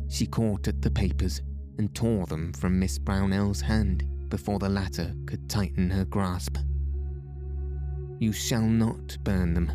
She 0.09 0.27
caught 0.27 0.67
at 0.67 0.83
the 0.83 0.91
papers 0.91 1.41
and 1.79 1.95
tore 1.95 2.27
them 2.27 2.53
from 2.55 2.81
Miss 2.81 2.99
Brownell's 2.99 3.61
hand 3.61 4.05
before 4.29 4.59
the 4.59 4.69
latter 4.69 5.15
could 5.25 5.49
tighten 5.49 5.89
her 5.91 6.05
grasp. 6.05 6.57
You 8.21 8.33
shall 8.33 8.67
not 8.67 9.17
burn 9.23 9.55
them. 9.55 9.73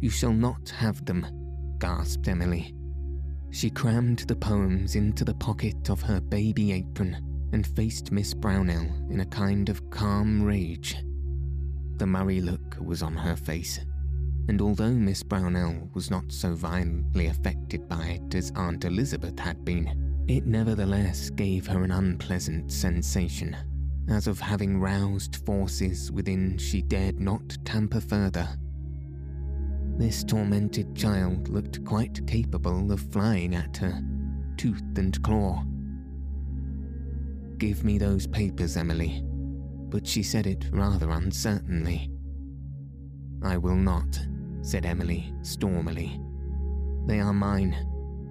You 0.00 0.10
shall 0.10 0.32
not 0.32 0.68
have 0.70 1.04
them, 1.04 1.26
gasped 1.78 2.28
Emily. 2.28 2.74
She 3.50 3.70
crammed 3.70 4.20
the 4.20 4.36
poems 4.36 4.94
into 4.94 5.24
the 5.24 5.34
pocket 5.34 5.88
of 5.88 6.02
her 6.02 6.20
baby 6.20 6.72
apron 6.72 7.16
and 7.52 7.66
faced 7.66 8.12
Miss 8.12 8.34
Brownell 8.34 8.86
in 9.10 9.20
a 9.20 9.26
kind 9.26 9.68
of 9.68 9.88
calm 9.90 10.42
rage. 10.42 10.96
The 11.98 12.06
Murray 12.06 12.40
look 12.40 12.76
was 12.80 13.02
on 13.02 13.14
her 13.14 13.36
face, 13.36 13.80
and 14.48 14.60
although 14.60 14.92
Miss 14.92 15.22
Brownell 15.22 15.88
was 15.94 16.10
not 16.10 16.32
so 16.32 16.54
violently 16.54 17.26
affected 17.26 17.88
by 17.88 18.20
it 18.20 18.34
as 18.34 18.52
Aunt 18.56 18.84
Elizabeth 18.84 19.38
had 19.38 19.64
been, 19.64 20.24
it 20.28 20.46
nevertheless 20.46 21.30
gave 21.30 21.66
her 21.66 21.84
an 21.84 21.90
unpleasant 21.90 22.72
sensation, 22.72 23.56
as 24.08 24.26
of 24.26 24.40
having 24.40 24.80
roused 24.80 25.44
forces 25.44 26.10
within 26.12 26.58
she 26.58 26.82
dared 26.82 27.20
not 27.20 27.56
tamper 27.64 28.00
further. 28.00 28.48
This 29.96 30.24
tormented 30.24 30.96
child 30.96 31.48
looked 31.48 31.84
quite 31.84 32.26
capable 32.26 32.90
of 32.92 33.00
flying 33.12 33.54
at 33.54 33.76
her, 33.76 34.02
tooth 34.56 34.82
and 34.96 35.22
claw. 35.22 35.64
Give 37.58 37.84
me 37.84 37.98
those 37.98 38.26
papers, 38.26 38.76
Emily, 38.76 39.22
but 39.24 40.06
she 40.06 40.22
said 40.22 40.46
it 40.46 40.66
rather 40.72 41.10
uncertainly. 41.10 42.10
I 43.42 43.56
will 43.56 43.76
not, 43.76 44.18
said 44.62 44.86
Emily 44.86 45.32
stormily. 45.42 46.20
They 47.06 47.20
are 47.20 47.32
mine 47.32 47.76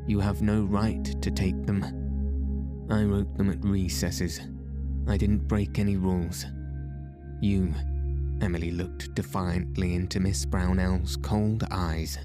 you 0.08 0.20
have 0.20 0.42
no 0.42 0.64
right 0.64 1.04
to 1.22 1.32
take 1.32 1.66
them. 1.66 1.84
I 2.90 3.04
wrote 3.04 3.36
them 3.38 3.50
at 3.50 3.64
recesses. 3.64 4.42
I 5.08 5.18
didn't 5.18 5.48
break 5.48 5.80
any 5.80 5.98
rules. 5.98 6.46
You, 7.42 7.74
Emily 8.42 8.72
looked 8.72 9.14
defiantly 9.16 9.96
into 9.96 10.20
Miss 10.20 10.46
Brownell's 10.46 11.18
cold 11.18 11.64
eyes. 11.72 12.18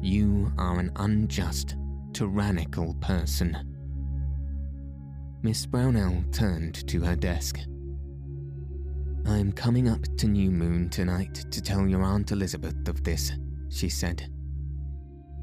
You 0.00 0.52
are 0.56 0.78
an 0.78 0.92
unjust, 0.96 1.76
tyrannical 2.12 2.94
person. 3.00 3.56
Miss 5.42 5.66
Brownell 5.66 6.24
turned 6.32 6.86
to 6.88 7.00
her 7.02 7.16
desk. 7.16 7.58
I'm 9.26 9.52
coming 9.52 9.88
up 9.88 10.04
to 10.18 10.26
New 10.26 10.50
Moon 10.50 10.88
tonight 10.88 11.44
to 11.50 11.60
tell 11.60 11.86
your 11.86 12.02
Aunt 12.02 12.32
Elizabeth 12.32 12.88
of 12.88 13.04
this, 13.04 13.32
she 13.68 13.88
said. 13.88 14.28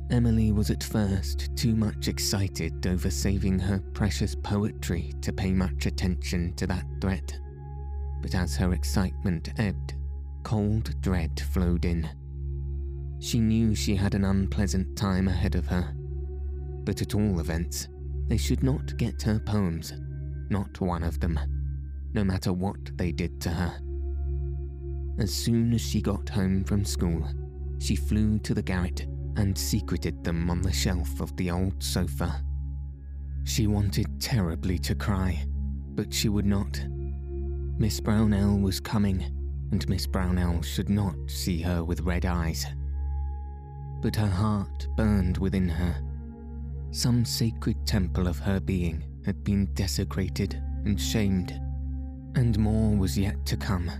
Emily 0.09 0.53
was 0.53 0.69
at 0.69 0.83
first 0.83 1.49
too 1.57 1.75
much 1.75 2.07
excited 2.07 2.87
over 2.87 3.09
saving 3.09 3.59
her 3.59 3.79
precious 3.93 4.35
poetry 4.35 5.13
to 5.21 5.33
pay 5.33 5.51
much 5.51 5.85
attention 5.85 6.53
to 6.53 6.65
that 6.65 6.85
threat. 7.01 7.37
But 8.21 8.33
as 8.33 8.55
her 8.55 8.73
excitement 8.73 9.49
ebbed, 9.57 9.95
cold 10.43 10.99
dread 11.01 11.41
flowed 11.51 11.83
in. 11.83 12.09
She 13.19 13.39
knew 13.39 13.75
she 13.75 13.95
had 13.95 14.13
an 14.13 14.23
unpleasant 14.23 14.95
time 14.95 15.27
ahead 15.27 15.55
of 15.55 15.67
her, 15.67 15.93
but 16.85 17.01
at 17.01 17.13
all 17.13 17.41
events, 17.41 17.89
they 18.27 18.37
should 18.37 18.63
not 18.63 18.95
get 18.95 19.21
her 19.23 19.39
poems, 19.39 19.93
not 20.49 20.79
one 20.79 21.03
of 21.03 21.19
them, 21.19 21.37
no 22.13 22.23
matter 22.23 22.53
what 22.53 22.97
they 22.97 23.11
did 23.11 23.41
to 23.41 23.49
her. 23.49 23.73
As 25.19 25.33
soon 25.33 25.73
as 25.73 25.81
she 25.81 26.01
got 26.01 26.29
home 26.29 26.63
from 26.63 26.85
school, 26.85 27.27
she 27.79 27.95
flew 27.95 28.39
to 28.39 28.53
the 28.53 28.61
garret 28.61 29.05
and 29.37 29.57
secreted 29.57 30.23
them 30.23 30.49
on 30.49 30.61
the 30.61 30.73
shelf 30.73 31.21
of 31.21 31.35
the 31.37 31.51
old 31.51 31.81
sofa. 31.81 32.43
She 33.43 33.67
wanted 33.67 34.19
terribly 34.19 34.77
to 34.79 34.95
cry, 34.95 35.45
but 35.95 36.13
she 36.13 36.27
would 36.27 36.45
not. 36.45 36.83
Miss 37.77 37.99
Brownell 37.99 38.57
was 38.57 38.79
coming, 38.79 39.21
and 39.71 39.87
Miss 39.87 40.07
Brownell 40.07 40.61
should 40.63 40.89
not 40.89 41.15
see 41.27 41.61
her 41.61 41.83
with 41.83 42.01
red 42.01 42.25
eyes. 42.25 42.65
But 44.01 44.15
her 44.15 44.27
heart 44.27 44.87
burned 44.97 45.37
within 45.37 45.69
her. 45.69 45.95
Some 46.91 47.23
sacred 47.23 47.85
temple 47.85 48.27
of 48.27 48.39
her 48.39 48.59
being 48.59 49.03
had 49.25 49.43
been 49.43 49.69
desecrated 49.73 50.61
and 50.85 50.99
shamed, 50.99 51.51
and 52.35 52.57
more 52.57 52.95
was 52.95 53.17
yet 53.17 53.45
to 53.45 53.57
come. 53.57 53.91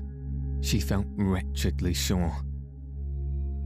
She 0.62 0.80
felt 0.80 1.06
wretchedly 1.16 1.94
sure. 1.94 2.36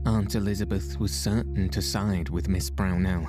Aunt 0.04 0.34
Elizabeth 0.34 0.98
was 0.98 1.12
certain 1.12 1.68
to 1.68 1.80
side 1.80 2.28
with 2.28 2.48
Miss 2.48 2.70
Brownell. 2.70 3.26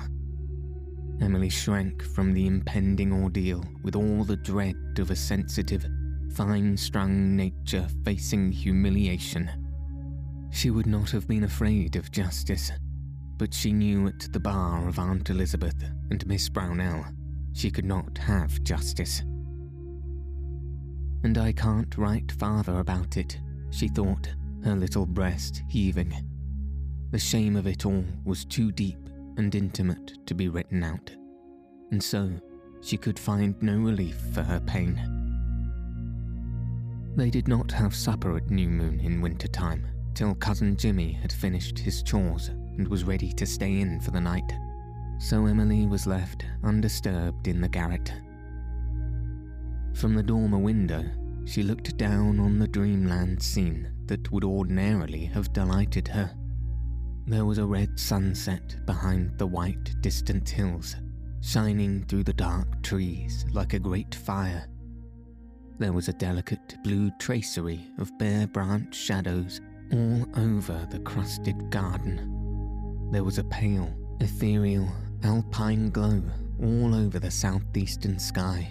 Emily 1.20 1.48
shrank 1.48 2.02
from 2.02 2.32
the 2.32 2.46
impending 2.46 3.12
ordeal 3.12 3.64
with 3.82 3.94
all 3.94 4.24
the 4.24 4.36
dread 4.36 4.98
of 4.98 5.10
a 5.10 5.16
sensitive, 5.16 5.86
fine 6.34 6.76
strung 6.76 7.36
nature 7.36 7.86
facing 8.04 8.50
humiliation. 8.50 9.48
She 10.50 10.70
would 10.70 10.86
not 10.86 11.10
have 11.10 11.28
been 11.28 11.44
afraid 11.44 11.94
of 11.94 12.10
justice, 12.10 12.72
but 13.36 13.54
she 13.54 13.72
knew 13.72 14.08
at 14.08 14.32
the 14.32 14.40
bar 14.40 14.88
of 14.88 14.98
Aunt 14.98 15.30
Elizabeth 15.30 15.80
and 16.10 16.26
Miss 16.26 16.48
Brownell 16.48 17.04
she 17.54 17.70
could 17.70 17.84
not 17.84 18.18
have 18.18 18.62
justice. 18.64 19.20
And 21.22 21.38
I 21.38 21.52
can't 21.52 21.96
write 21.96 22.32
father 22.32 22.80
about 22.80 23.16
it, 23.16 23.38
she 23.70 23.88
thought, 23.88 24.28
her 24.64 24.74
little 24.74 25.06
breast 25.06 25.62
heaving. 25.68 26.12
The 27.14 27.20
shame 27.20 27.54
of 27.54 27.68
it 27.68 27.86
all 27.86 28.04
was 28.24 28.44
too 28.44 28.72
deep 28.72 28.98
and 29.36 29.54
intimate 29.54 30.26
to 30.26 30.34
be 30.34 30.48
written 30.48 30.82
out, 30.82 31.12
and 31.92 32.02
so 32.02 32.28
she 32.80 32.96
could 32.96 33.20
find 33.20 33.54
no 33.62 33.78
relief 33.78 34.16
for 34.32 34.42
her 34.42 34.58
pain. 34.58 35.00
They 37.14 37.30
did 37.30 37.46
not 37.46 37.70
have 37.70 37.94
supper 37.94 38.36
at 38.36 38.50
New 38.50 38.68
Moon 38.68 38.98
in 38.98 39.20
winter 39.20 39.46
time 39.46 39.86
till 40.14 40.34
Cousin 40.34 40.76
Jimmy 40.76 41.12
had 41.12 41.32
finished 41.32 41.78
his 41.78 42.02
chores 42.02 42.48
and 42.48 42.88
was 42.88 43.04
ready 43.04 43.32
to 43.34 43.46
stay 43.46 43.78
in 43.78 44.00
for 44.00 44.10
the 44.10 44.20
night, 44.20 44.52
so 45.20 45.46
Emily 45.46 45.86
was 45.86 46.08
left 46.08 46.44
undisturbed 46.64 47.46
in 47.46 47.60
the 47.60 47.68
garret. 47.68 48.12
From 49.92 50.16
the 50.16 50.22
dormer 50.24 50.58
window, 50.58 51.04
she 51.44 51.62
looked 51.62 51.96
down 51.96 52.40
on 52.40 52.58
the 52.58 52.66
dreamland 52.66 53.40
scene 53.40 53.88
that 54.06 54.32
would 54.32 54.42
ordinarily 54.42 55.26
have 55.26 55.52
delighted 55.52 56.08
her. 56.08 56.34
There 57.26 57.46
was 57.46 57.56
a 57.56 57.64
red 57.64 57.98
sunset 57.98 58.76
behind 58.84 59.38
the 59.38 59.46
white, 59.46 59.94
distant 60.02 60.46
hills, 60.46 60.96
shining 61.40 62.04
through 62.04 62.24
the 62.24 62.34
dark 62.34 62.82
trees 62.82 63.46
like 63.50 63.72
a 63.72 63.78
great 63.78 64.14
fire. 64.14 64.66
There 65.78 65.94
was 65.94 66.08
a 66.08 66.12
delicate 66.12 66.76
blue 66.84 67.10
tracery 67.18 67.80
of 67.98 68.16
bare 68.18 68.46
branch 68.46 68.94
shadows 68.94 69.62
all 69.90 70.26
over 70.36 70.86
the 70.90 70.98
crusted 70.98 71.70
garden. 71.70 73.08
There 73.10 73.24
was 73.24 73.38
a 73.38 73.44
pale, 73.44 73.90
ethereal, 74.20 74.86
alpine 75.22 75.88
glow 75.88 76.22
all 76.62 76.94
over 76.94 77.18
the 77.18 77.30
southeastern 77.30 78.18
sky, 78.18 78.68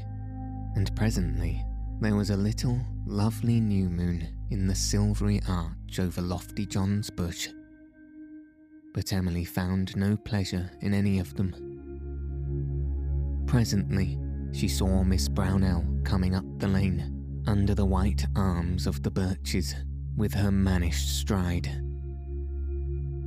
and 0.75 0.95
presently 0.95 1.65
there 2.01 2.15
was 2.15 2.29
a 2.29 2.37
little, 2.37 2.79
lovely 3.07 3.59
new 3.59 3.89
moon 3.89 4.27
in 4.51 4.67
the 4.67 4.75
silvery 4.75 5.41
arch 5.49 5.99
over 5.99 6.21
Lofty 6.21 6.67
John's 6.67 7.09
bush 7.09 7.49
but 8.93 9.11
Emily 9.11 9.43
found 9.43 9.95
no 9.95 10.15
pleasure 10.15 10.69
in 10.81 10.93
any 10.93 11.19
of 11.19 11.33
them. 11.35 11.53
Presently, 13.47 14.17
she 14.51 14.67
saw 14.67 15.03
Miss 15.03 15.27
Brownell 15.27 15.83
coming 16.03 16.35
up 16.35 16.45
the 16.59 16.67
lane 16.67 17.43
under 17.47 17.75
the 17.75 17.85
white 17.85 18.25
arms 18.35 18.87
of 18.87 19.01
the 19.03 19.11
birches 19.11 19.75
with 20.15 20.33
her 20.33 20.51
mannish 20.51 21.05
stride. 21.05 21.69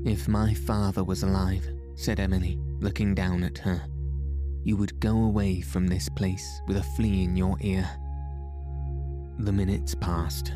If 0.04 0.28
my 0.28 0.54
father 0.54 1.02
was 1.02 1.24
alive, 1.24 1.68
said 1.96 2.20
Emily, 2.20 2.58
looking 2.80 3.14
down 3.14 3.42
at 3.42 3.58
her, 3.58 3.82
you 4.62 4.76
would 4.76 5.00
go 5.00 5.24
away 5.24 5.60
from 5.60 5.86
this 5.86 6.08
place 6.08 6.60
with 6.68 6.76
a 6.76 6.82
flea 6.82 7.24
in 7.24 7.36
your 7.36 7.56
ear. 7.60 7.88
The 9.38 9.52
minutes 9.52 9.94
passed. 9.94 10.52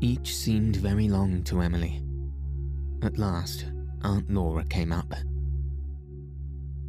Each 0.00 0.34
seemed 0.34 0.76
very 0.76 1.08
long 1.08 1.42
to 1.44 1.60
Emily. 1.60 2.02
At 3.02 3.18
last, 3.18 3.66
Aunt 4.04 4.28
Laura 4.30 4.64
came 4.64 4.92
up. 4.92 5.14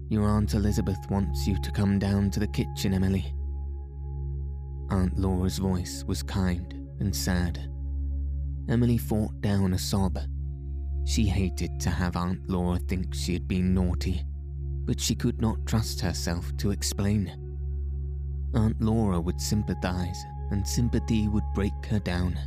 Your 0.09 0.27
Aunt 0.27 0.53
Elizabeth 0.53 0.99
wants 1.09 1.47
you 1.47 1.57
to 1.61 1.71
come 1.71 1.99
down 1.99 2.31
to 2.31 2.39
the 2.39 2.47
kitchen, 2.47 2.93
Emily. 2.93 3.33
Aunt 4.89 5.17
Laura's 5.17 5.59
voice 5.59 6.03
was 6.07 6.23
kind 6.23 6.73
and 6.99 7.15
sad. 7.15 7.69
Emily 8.67 8.97
fought 8.97 9.39
down 9.41 9.73
a 9.73 9.77
sob. 9.77 10.19
She 11.05 11.25
hated 11.25 11.79
to 11.81 11.89
have 11.89 12.15
Aunt 12.15 12.49
Laura 12.49 12.79
think 12.79 13.13
she 13.13 13.33
had 13.33 13.47
been 13.47 13.73
naughty, 13.73 14.23
but 14.85 14.99
she 14.99 15.15
could 15.15 15.39
not 15.41 15.65
trust 15.65 16.01
herself 16.01 16.55
to 16.57 16.71
explain. 16.71 17.31
Aunt 18.55 18.79
Laura 18.81 19.19
would 19.19 19.39
sympathize, 19.39 20.23
and 20.51 20.67
sympathy 20.67 21.27
would 21.27 21.43
break 21.53 21.73
her 21.87 21.99
down. 21.99 22.37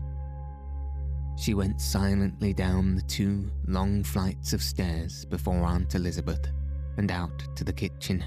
She 1.36 1.52
went 1.52 1.80
silently 1.80 2.54
down 2.54 2.94
the 2.94 3.02
two 3.02 3.50
long 3.66 4.02
flights 4.02 4.54
of 4.54 4.62
stairs 4.62 5.26
before 5.26 5.64
Aunt 5.64 5.94
Elizabeth 5.94 6.48
and 6.96 7.10
out 7.10 7.44
to 7.56 7.62
the 7.62 7.72
kitchen. 7.72 8.24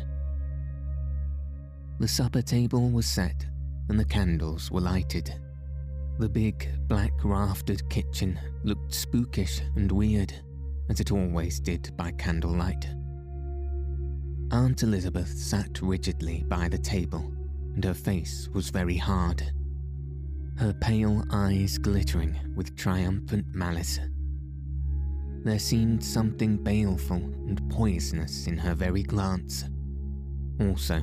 The 2.00 2.08
supper 2.08 2.44
table 2.44 2.90
was 2.92 3.08
set 3.08 3.46
and 3.90 4.00
the 4.00 4.06
candles 4.06 4.70
were 4.70 4.80
lighted. 4.80 5.34
The 6.20 6.30
big, 6.30 6.70
black 6.88 7.14
raftered 7.24 7.90
kitchen 7.90 8.40
looked 8.64 8.94
spookish 8.94 9.62
and 9.76 9.92
weird, 9.92 10.34
as 10.90 11.00
it 11.00 11.12
always 11.12 11.60
did 11.60 11.92
by 11.98 12.12
candlelight. 12.12 12.88
Aunt 14.52 14.84
Elizabeth 14.84 15.30
sat 15.30 15.82
rigidly 15.82 16.44
by 16.48 16.70
the 16.70 16.78
table, 16.78 17.34
and 17.74 17.84
her 17.84 17.94
face 17.94 18.50
was 18.54 18.70
very 18.70 18.98
hard 18.98 19.52
her 20.60 20.74
pale 20.74 21.24
eyes 21.32 21.78
glittering 21.78 22.38
with 22.54 22.76
triumphant 22.76 23.46
malice. 23.56 23.98
There 25.46 25.58
seemed 25.58 26.04
something 26.04 26.58
baleful 26.58 27.16
and 27.16 27.62
poisonous 27.70 28.46
in 28.46 28.58
her 28.58 28.76
very 28.76 29.04
glance. 29.04 29.64
Also, 30.60 31.02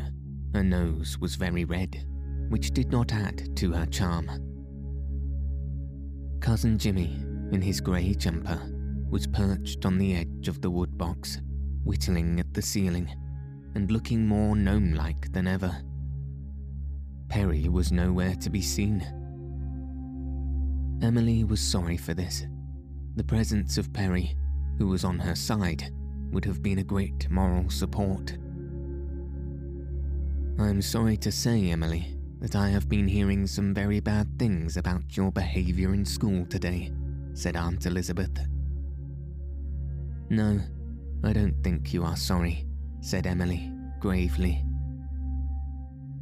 her 0.53 0.62
nose 0.62 1.16
was 1.19 1.37
very 1.37 1.64
red, 1.64 2.05
which 2.51 2.73
did 2.73 2.92
not 2.92 3.14
add 3.14 3.57
to 3.57 3.73
her 3.73 3.87
charm. 3.87 4.29
Cousin 6.40 6.77
Jimmy, 6.77 7.16
in 7.51 7.62
his 7.62 7.81
grey 7.81 8.12
jumper, 8.12 8.61
was 9.09 9.27
perched 9.27 9.87
on 9.87 9.97
the 9.97 10.16
edge 10.16 10.49
of 10.49 10.61
the 10.61 10.71
wood 10.71 10.99
box, 10.99 11.40
whittling 11.83 12.38
at 12.40 12.53
the 12.53 12.61
ceiling, 12.61 13.11
and 13.75 13.90
looking 13.90 14.27
more 14.27 14.55
gnome 14.55 14.92
like 14.92 15.33
than 15.33 15.47
ever. 15.47 15.75
Perry 17.31 17.71
was 17.71 17.90
nowhere 17.90 18.35
to 18.35 18.51
be 18.51 18.61
seen 18.61 19.03
Emily 21.02 21.44
was 21.44 21.61
sorry 21.61 21.96
for 21.96 22.14
this. 22.14 22.46
The 23.16 23.24
presence 23.24 23.78
of 23.78 23.92
Perry, 23.92 24.37
who 24.78 24.88
was 24.88 25.04
on 25.04 25.18
her 25.18 25.35
side, 25.35 25.92
would 26.30 26.44
have 26.44 26.62
been 26.62 26.78
a 26.78 26.85
great 26.85 27.30
moral 27.30 27.68
support. 27.70 28.37
I'm 30.59 30.80
sorry 30.80 31.16
to 31.18 31.30
say, 31.30 31.70
Emily, 31.70 32.16
that 32.40 32.56
I 32.56 32.68
have 32.70 32.88
been 32.88 33.06
hearing 33.06 33.46
some 33.46 33.74
very 33.74 34.00
bad 34.00 34.38
things 34.38 34.76
about 34.76 35.16
your 35.16 35.30
behaviour 35.30 35.92
in 35.92 36.04
school 36.04 36.46
today, 36.46 36.92
said 37.35 37.56
Aunt 37.56 37.85
Elizabeth. 37.87 38.38
No, 40.30 40.61
I 41.22 41.32
don't 41.32 41.62
think 41.62 41.92
you 41.92 42.04
are 42.04 42.16
sorry, 42.16 42.66
said 43.00 43.26
Emily, 43.26 43.70
gravely. 44.00 44.64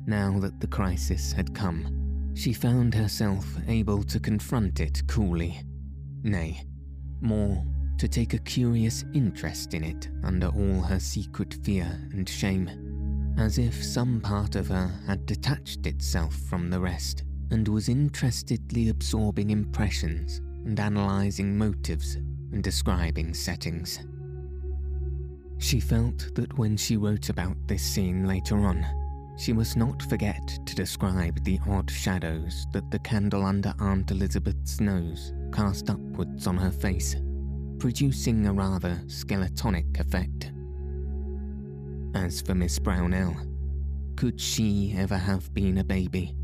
Now 0.07 0.39
that 0.41 0.61
the 0.61 0.67
crisis 0.67 1.33
had 1.33 1.55
come, 1.55 2.04
she 2.35 2.53
found 2.53 2.95
herself 2.95 3.47
able 3.69 4.03
to 4.03 4.21
confront 4.21 4.81
it 4.81 5.07
coolly. 5.07 5.61
Nay, 6.23 6.65
more 7.21 7.65
to 7.99 8.09
take 8.09 8.35
a 8.35 8.39
curious 8.39 9.05
interest 9.15 9.73
in 9.73 9.85
it 9.85 10.09
under 10.25 10.49
all 10.49 10.81
her 10.83 10.99
secret 10.99 11.55
fear 11.63 11.87
and 12.13 12.29
shame, 12.29 13.35
as 13.39 13.59
if 13.59 13.83
some 13.83 14.21
part 14.21 14.57
of 14.57 14.69
her 14.69 14.91
had 15.07 15.27
detached 15.27 15.87
itself 15.87 16.35
from 16.35 16.71
the 16.71 16.81
rest 16.81 17.25
and 17.51 17.69
was 17.69 17.89
interestedly 17.89 18.89
absorbing 18.89 19.51
impressions 19.51 20.39
and 20.65 20.79
analysing 20.79 21.57
motives 21.57 22.17
and 22.53 22.63
describing 22.63 23.33
settings. 23.33 24.01
She 25.59 25.79
felt 25.79 26.35
that 26.35 26.59
when 26.59 26.77
she 26.77 26.97
wrote 26.97 27.29
about 27.29 27.57
this 27.69 27.83
scene 27.83 28.27
later 28.27 28.59
on, 28.59 28.85
she 29.37 29.53
must 29.53 29.77
not 29.77 30.03
forget 30.03 30.59
to 30.65 30.75
describe 30.75 31.43
the 31.45 31.59
odd 31.69 31.91
shadows 31.91 32.67
that 32.73 32.91
the 32.91 32.99
candle 33.01 33.45
under 33.45 33.75
Aunt 33.81 34.11
Elizabeth's 34.11 34.81
nose 34.81 35.33
cast 35.53 35.91
upwards 35.91 36.47
on 36.47 36.57
her 36.57 36.71
face, 36.71 37.17
producing 37.79 38.47
a 38.47 38.53
rather 38.53 39.01
skeletonic 39.07 39.99
effect. 39.99 40.53
As 42.15 42.41
for 42.41 42.55
Miss 42.55 42.79
Brownell, 42.79 43.37
could 44.17 44.41
she 44.41 44.95
ever 44.97 45.19
have 45.19 45.53
been 45.53 45.79
a 45.79 45.85
baby? 45.85 46.37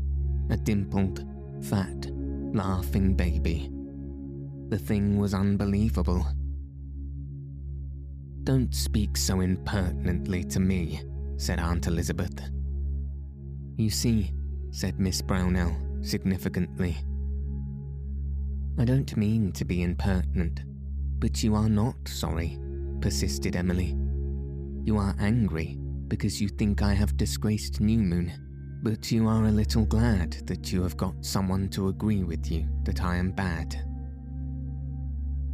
A 0.49 0.57
dimpled, 0.57 1.25
fat, 1.61 2.07
laughing 2.53 3.15
baby. 3.15 3.71
The 4.67 4.77
thing 4.77 5.17
was 5.17 5.33
unbelievable. 5.33 6.25
Don't 8.43 8.73
speak 8.73 9.15
so 9.15 9.39
impertinently 9.39 10.43
to 10.45 10.59
me, 10.59 11.01
said 11.37 11.59
Aunt 11.59 11.87
Elizabeth. 11.87 12.51
You 13.81 13.89
see, 13.89 14.31
said 14.69 14.99
Miss 14.99 15.23
Brownell 15.23 15.75
significantly. 16.03 16.95
I 18.77 18.85
don't 18.85 19.17
mean 19.17 19.51
to 19.53 19.65
be 19.65 19.81
impertinent, 19.81 20.61
but 21.17 21.41
you 21.41 21.55
are 21.55 21.67
not 21.67 21.95
sorry, 22.07 22.59
persisted 23.01 23.55
Emily. 23.55 23.97
You 24.83 24.99
are 24.99 25.15
angry 25.19 25.79
because 26.09 26.39
you 26.39 26.47
think 26.47 26.83
I 26.83 26.93
have 26.93 27.17
disgraced 27.17 27.81
New 27.81 27.97
Moon, 27.97 28.31
but 28.83 29.11
you 29.11 29.27
are 29.27 29.45
a 29.45 29.51
little 29.51 29.87
glad 29.87 30.33
that 30.45 30.71
you 30.71 30.83
have 30.83 30.95
got 30.95 31.25
someone 31.25 31.67
to 31.69 31.87
agree 31.87 32.23
with 32.23 32.51
you 32.51 32.67
that 32.83 33.03
I 33.03 33.15
am 33.15 33.31
bad. 33.31 33.83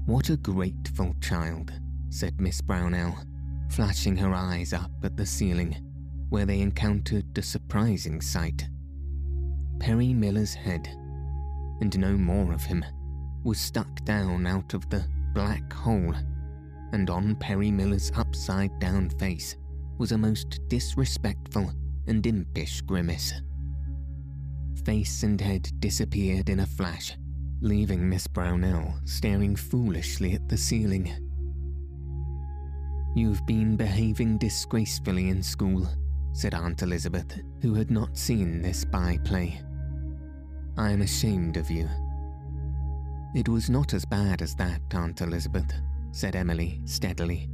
What 0.06 0.30
a 0.32 0.36
grateful 0.36 1.16
child, 1.22 1.72
said 2.10 2.42
Miss 2.42 2.60
Brownell, 2.60 3.16
flashing 3.70 4.18
her 4.18 4.34
eyes 4.34 4.74
up 4.74 4.92
at 5.02 5.16
the 5.16 5.26
ceiling, 5.26 5.87
where 6.30 6.46
they 6.46 6.60
encountered 6.60 7.38
a 7.38 7.42
surprising 7.42 8.22
sight. 8.22 8.68
Perry 9.80 10.14
Miller's 10.14 10.54
head, 10.54 10.88
and 11.82 11.98
no 12.00 12.18
more 12.18 12.54
of 12.54 12.64
him, 12.64 12.84
was 13.44 13.60
stuck 13.60 14.04
down 14.04 14.46
out 14.46 14.74
of 14.74 14.90
the 14.90 15.06
black 15.34 15.72
hole, 15.72 16.16
and 16.92 17.10
on 17.10 17.36
Perry 17.36 17.72
Miller's 17.72 18.12
upside 18.16 18.78
down 18.80 19.10
face 19.10 19.56
was 19.98 20.12
a 20.12 20.18
most 20.18 20.60
disrespectful 20.68 21.72
and 22.08 22.26
impish 22.26 22.82
grimace. 22.82 23.34
Face 24.86 25.24
and 25.24 25.40
head 25.40 25.70
disappeared 25.80 26.50
in 26.50 26.62
a 26.62 26.66
flash, 26.66 27.18
leaving 27.62 28.08
Miss 28.08 28.28
Brownell 28.28 29.00
staring 29.06 29.56
foolishly 29.56 30.34
at 30.34 30.48
the 30.48 30.58
ceiling. 30.58 31.12
You've 33.16 33.46
been 33.46 33.76
behaving 33.76 34.38
disgracefully 34.38 35.30
in 35.30 35.42
school, 35.42 35.88
said 36.38 36.54
Aunt 36.54 36.84
Elizabeth, 36.84 37.42
who 37.64 37.74
had 37.74 37.90
not 37.90 38.16
seen 38.16 38.62
this 38.62 38.86
by-play. 38.86 39.60
I 40.78 40.92
am 40.92 41.02
ashamed 41.02 41.58
of 41.58 41.72
you. 41.72 41.90
It 43.34 43.50
was 43.50 43.72
not 43.72 43.96
as 43.96 44.06
bad 44.06 44.44
as 44.44 44.54
that, 44.54 44.82
Aunt 44.94 45.22
Elizabeth, 45.22 45.74
said 46.12 46.36
Emily 46.36 46.80
steadily. 46.86 47.50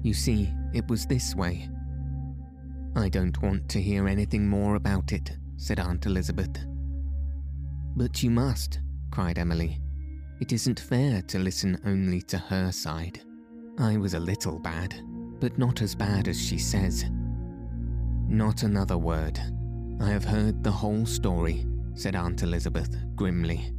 You 0.00 0.14
see, 0.14 0.50
it 0.72 0.88
was 0.88 1.04
this 1.04 1.34
way. 1.34 1.68
I 2.96 3.10
don't 3.10 3.42
want 3.42 3.68
to 3.68 3.82
hear 3.82 4.08
anything 4.08 4.48
more 4.48 4.76
about 4.76 5.12
it, 5.12 5.36
said 5.58 5.78
Aunt 5.78 6.06
Elizabeth. 6.06 6.56
But 7.96 8.22
you 8.22 8.30
must, 8.30 8.80
cried 9.10 9.36
Emily. 9.36 9.78
It 10.40 10.52
isn't 10.52 10.80
fair 10.80 11.20
to 11.20 11.38
listen 11.38 11.78
only 11.84 12.22
to 12.22 12.38
her 12.38 12.72
side. 12.72 13.20
I 13.78 13.98
was 13.98 14.14
a 14.14 14.18
little 14.18 14.58
bad, 14.58 14.94
but 15.38 15.58
not 15.58 15.82
as 15.82 15.94
bad 15.94 16.28
as 16.28 16.40
she 16.40 16.56
says. 16.56 17.04
Not 18.28 18.62
another 18.62 18.98
word. 18.98 19.38
I 20.00 20.08
have 20.08 20.24
heard 20.24 20.62
the 20.62 20.70
whole 20.70 21.06
story, 21.06 21.64
said 21.94 22.16
Aunt 22.16 22.42
Elizabeth 22.42 22.94
grimly. 23.14 23.72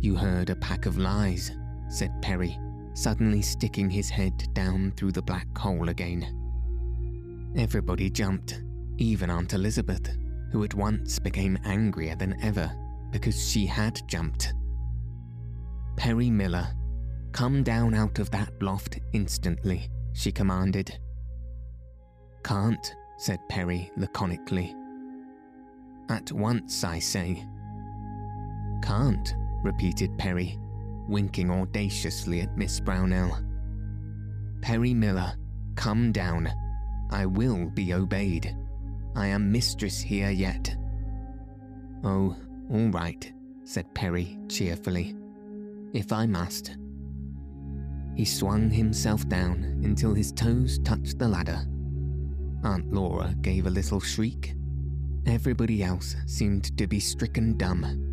You 0.00 0.16
heard 0.16 0.50
a 0.50 0.56
pack 0.56 0.86
of 0.86 0.98
lies, 0.98 1.52
said 1.88 2.10
Perry, 2.22 2.58
suddenly 2.94 3.42
sticking 3.42 3.88
his 3.88 4.10
head 4.10 4.52
down 4.52 4.92
through 4.96 5.12
the 5.12 5.22
black 5.22 5.56
hole 5.56 5.88
again. 5.88 7.52
Everybody 7.56 8.10
jumped, 8.10 8.62
even 8.98 9.30
Aunt 9.30 9.52
Elizabeth, 9.54 10.16
who 10.52 10.64
at 10.64 10.74
once 10.74 11.18
became 11.18 11.58
angrier 11.64 12.16
than 12.16 12.36
ever 12.42 12.70
because 13.10 13.50
she 13.50 13.66
had 13.66 14.00
jumped. 14.08 14.54
Perry 15.96 16.30
Miller 16.30 16.68
Come 17.32 17.62
down 17.62 17.94
out 17.94 18.18
of 18.18 18.30
that 18.32 18.60
loft 18.60 18.98
instantly, 19.12 19.88
she 20.12 20.32
commanded. 20.32 20.98
Can't, 22.42 22.94
said 23.20 23.46
Perry 23.50 23.90
laconically. 23.98 24.74
At 26.08 26.32
once, 26.32 26.84
I 26.84 26.98
say. 26.98 27.46
Can't, 28.82 29.34
repeated 29.62 30.16
Perry, 30.16 30.58
winking 31.06 31.50
audaciously 31.50 32.40
at 32.40 32.56
Miss 32.56 32.80
Brownell. 32.80 33.38
Perry 34.62 34.94
Miller, 34.94 35.34
come 35.74 36.12
down. 36.12 36.50
I 37.10 37.26
will 37.26 37.68
be 37.68 37.92
obeyed. 37.92 38.56
I 39.14 39.26
am 39.26 39.52
mistress 39.52 40.00
here 40.00 40.30
yet. 40.30 40.74
Oh, 42.02 42.34
all 42.70 42.88
right, 42.88 43.30
said 43.64 43.94
Perry 43.94 44.38
cheerfully. 44.48 45.14
If 45.92 46.10
I 46.10 46.24
must. 46.24 46.78
He 48.16 48.24
swung 48.24 48.70
himself 48.70 49.28
down 49.28 49.82
until 49.84 50.14
his 50.14 50.32
toes 50.32 50.78
touched 50.78 51.18
the 51.18 51.28
ladder. 51.28 51.66
Aunt 52.62 52.92
Laura 52.92 53.34
gave 53.40 53.66
a 53.66 53.70
little 53.70 54.00
shriek. 54.00 54.54
Everybody 55.26 55.82
else 55.82 56.16
seemed 56.26 56.76
to 56.76 56.86
be 56.86 57.00
stricken 57.00 57.56
dumb. 57.56 58.06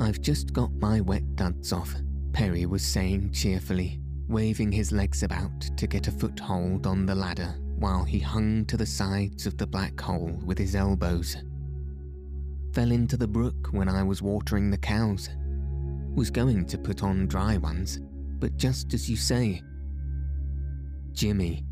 I've 0.00 0.20
just 0.20 0.52
got 0.52 0.72
my 0.74 1.00
wet 1.00 1.36
duds 1.36 1.72
off, 1.72 1.94
Perry 2.32 2.66
was 2.66 2.82
saying 2.82 3.32
cheerfully, 3.32 4.00
waving 4.28 4.72
his 4.72 4.92
legs 4.92 5.22
about 5.22 5.60
to 5.76 5.86
get 5.86 6.08
a 6.08 6.12
foothold 6.12 6.86
on 6.86 7.06
the 7.06 7.14
ladder 7.14 7.54
while 7.78 8.04
he 8.04 8.18
hung 8.18 8.64
to 8.66 8.76
the 8.76 8.86
sides 8.86 9.46
of 9.46 9.56
the 9.56 9.66
black 9.66 10.00
hole 10.00 10.38
with 10.44 10.58
his 10.58 10.74
elbows. 10.74 11.36
Fell 12.72 12.92
into 12.92 13.16
the 13.16 13.26
brook 13.26 13.68
when 13.72 13.88
I 13.88 14.02
was 14.02 14.22
watering 14.22 14.70
the 14.70 14.78
cows. 14.78 15.28
Was 16.14 16.30
going 16.30 16.66
to 16.66 16.78
put 16.78 17.02
on 17.02 17.26
dry 17.26 17.56
ones, 17.56 17.98
but 18.38 18.56
just 18.56 18.94
as 18.94 19.10
you 19.10 19.16
say. 19.16 19.62
Jimmy, 21.12 21.64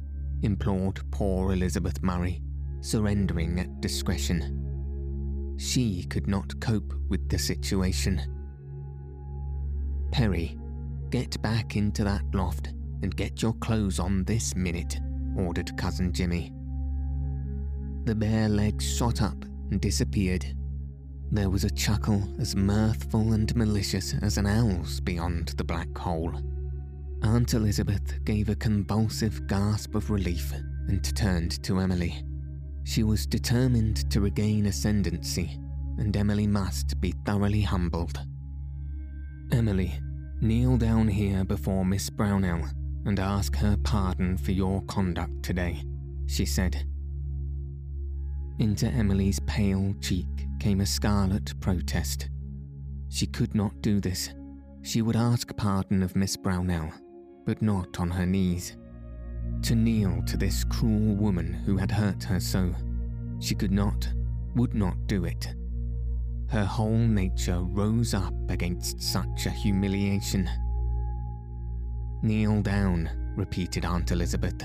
implored 0.43 1.01
poor 1.11 1.53
Elizabeth 1.53 2.03
Murray, 2.03 2.43
surrendering 2.81 3.59
at 3.61 3.81
discretion. 3.81 5.57
She 5.59 6.05
could 6.05 6.29
not 6.29 6.59
cope 6.61 6.95
with 7.09 7.29
the 7.29 7.39
situation. 7.39 8.21
Perry, 10.13 10.57
get 11.11 11.41
back 11.43 11.77
into 11.77 12.05
that 12.05 12.23
loft 12.33 12.69
and 13.03 13.15
get 13.17 13.43
your 13.43 13.55
clothes 13.55 13.99
on 13.99 14.25
this 14.25 14.55
minute, 14.55 14.99
ordered 15.37 15.77
Cousin 15.77 16.13
Jimmy. 16.13 16.53
The 18.05 18.15
bare 18.15 18.49
legs 18.49 18.85
shot 18.97 19.21
up 19.21 19.45
and 19.71 19.81
disappeared. 19.81 20.47
There 21.31 21.51
was 21.51 21.65
a 21.65 21.71
chuckle 21.71 22.23
as 22.41 22.57
mirthful 22.57 23.35
and 23.35 23.55
malicious 23.55 24.15
as 24.23 24.39
an 24.39 24.47
owl's 24.47 25.01
beyond 25.01 25.49
the 25.59 25.65
black 25.65 25.97
hole. 25.97 26.33
Aunt 27.23 27.53
Elizabeth 27.53 28.25
gave 28.25 28.49
a 28.49 28.55
convulsive 28.55 29.47
gasp 29.49 29.95
of 29.95 30.11
relief 30.11 30.53
and 30.89 31.17
turned 31.17 31.63
to 31.65 31.81
Emily. 31.81 32.25
She 32.85 33.03
was 33.03 33.27
determined 33.27 34.09
to 34.11 34.21
regain 34.21 34.67
ascendancy, 34.67 35.59
and 35.99 36.17
Emily 36.17 36.47
must 36.47 37.01
be 37.01 37.13
thoroughly 37.27 37.61
humbled. 37.63 38.21
Emily, 39.51 39.99
kneel 40.41 40.77
down 40.77 41.09
here 41.09 41.45
before 41.45 41.85
Miss 41.85 42.09
Brownell 42.09 42.69
and 43.05 43.19
ask 43.19 43.57
her 43.57 43.77
pardon 43.83 44.37
for 44.37 44.53
your 44.53 44.83
conduct 44.83 45.43
today, 45.43 45.83
she 46.27 46.47
said. 46.47 46.87
Into 48.59 48.87
Emily's 48.87 49.41
pale 49.41 49.95
cheek 50.01 50.47
came 50.61 50.81
a 50.81 50.87
scarlet 50.87 51.59
protest. 51.61 52.29
She 53.09 53.27
could 53.27 53.55
not 53.55 53.81
do 53.83 54.01
this. 54.01 54.31
She 54.83 55.03
would 55.03 55.17
ask 55.17 55.55
pardon 55.57 56.03
of 56.03 56.17
Miss 56.17 56.37
Brownell 56.37 56.93
but 57.49 57.63
not 57.63 57.99
on 57.99 58.11
her 58.11 58.27
knees. 58.27 58.77
To 59.63 59.75
kneel 59.75 60.23
to 60.27 60.37
this 60.37 60.65
cruel 60.65 61.17
woman 61.17 61.55
who 61.55 61.79
had 61.79 61.91
hurt 61.91 62.23
her 62.25 62.39
so, 62.39 62.75
she 63.41 63.55
could 63.55 63.73
not, 63.73 64.07
would 64.55 64.75
not 64.75 65.07
do 65.07 65.25
it. 65.25 65.55
Her 66.51 66.67
whole 66.67 66.99
nature 66.99 67.63
rose 67.63 68.13
up 68.13 68.35
against 68.51 69.01
such 69.01 69.47
a 69.47 69.51
humiliation. 69.51 70.47
Kneel 72.23 72.61
down, 72.61 73.09
repeated 73.35 73.87
Aunt 73.87 74.11
Elizabeth. 74.11 74.63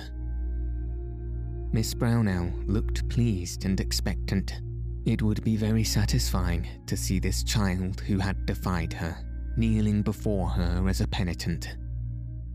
Miss 1.71 1.93
Brownell 1.93 2.51
looked 2.65 3.07
pleased 3.07 3.63
and 3.63 3.79
expectant. 3.79 4.59
It 5.05 5.21
would 5.21 5.41
be 5.45 5.55
very 5.55 5.85
satisfying 5.85 6.67
to 6.87 6.97
see 6.97 7.19
this 7.19 7.45
child 7.45 8.01
who 8.01 8.17
had 8.19 8.45
defied 8.45 8.91
her 8.91 9.15
kneeling 9.55 10.01
before 10.01 10.49
her 10.49 10.89
as 10.89 10.99
a 10.99 11.07
penitent. 11.07 11.77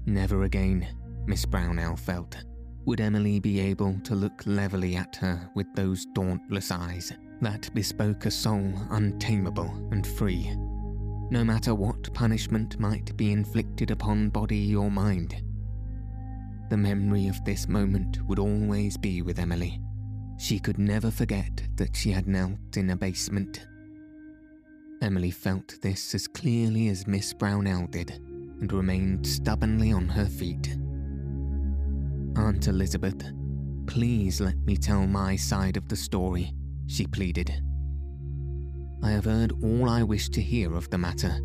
Never 0.08 0.44
again, 0.44 0.88
Miss 1.26 1.44
Brownell 1.44 1.94
felt, 1.94 2.42
would 2.86 2.98
Emily 2.98 3.40
be 3.40 3.60
able 3.60 4.00
to 4.04 4.14
look 4.14 4.42
levelly 4.46 4.96
at 4.96 5.14
her 5.16 5.50
with 5.54 5.66
those 5.74 6.06
dauntless 6.14 6.70
eyes 6.70 7.12
that 7.42 7.68
bespoke 7.74 8.24
a 8.24 8.30
soul 8.30 8.72
untamable 8.88 9.70
and 9.92 10.06
free, 10.06 10.50
no 11.30 11.44
matter 11.44 11.74
what 11.74 12.14
punishment 12.14 12.80
might 12.80 13.14
be 13.18 13.32
inflicted 13.32 13.90
upon 13.90 14.30
body 14.30 14.74
or 14.74 14.90
mind. 14.90 15.42
The 16.70 16.78
memory 16.78 17.28
of 17.28 17.44
this 17.44 17.68
moment 17.68 18.26
would 18.26 18.38
always 18.38 18.96
be 18.96 19.20
with 19.20 19.38
Emily. 19.38 19.78
She 20.38 20.58
could 20.58 20.78
never 20.78 21.10
forget 21.10 21.68
that 21.76 21.94
she 21.94 22.12
had 22.12 22.26
knelt 22.26 22.78
in 22.78 22.88
a 22.88 22.96
basement. 22.96 23.66
Emily 25.02 25.30
felt 25.30 25.76
this 25.82 26.14
as 26.14 26.26
clearly 26.26 26.88
as 26.88 27.06
Miss 27.06 27.34
Brownell 27.34 27.88
did 27.88 28.18
and 28.60 28.72
remained 28.72 29.26
stubbornly 29.26 29.92
on 29.92 30.08
her 30.08 30.26
feet. 30.26 30.76
Aunt 32.36 32.68
Elizabeth, 32.68 33.32
please 33.86 34.40
let 34.40 34.56
me 34.58 34.76
tell 34.76 35.06
my 35.06 35.36
side 35.36 35.76
of 35.76 35.88
the 35.88 35.96
story, 35.96 36.52
she 36.86 37.06
pleaded. 37.06 37.52
I 39.02 39.10
have 39.10 39.24
heard 39.24 39.52
all 39.62 39.88
I 39.88 40.02
wish 40.02 40.28
to 40.30 40.40
hear 40.40 40.74
of 40.74 40.90
the 40.90 40.98
matter. 40.98 41.40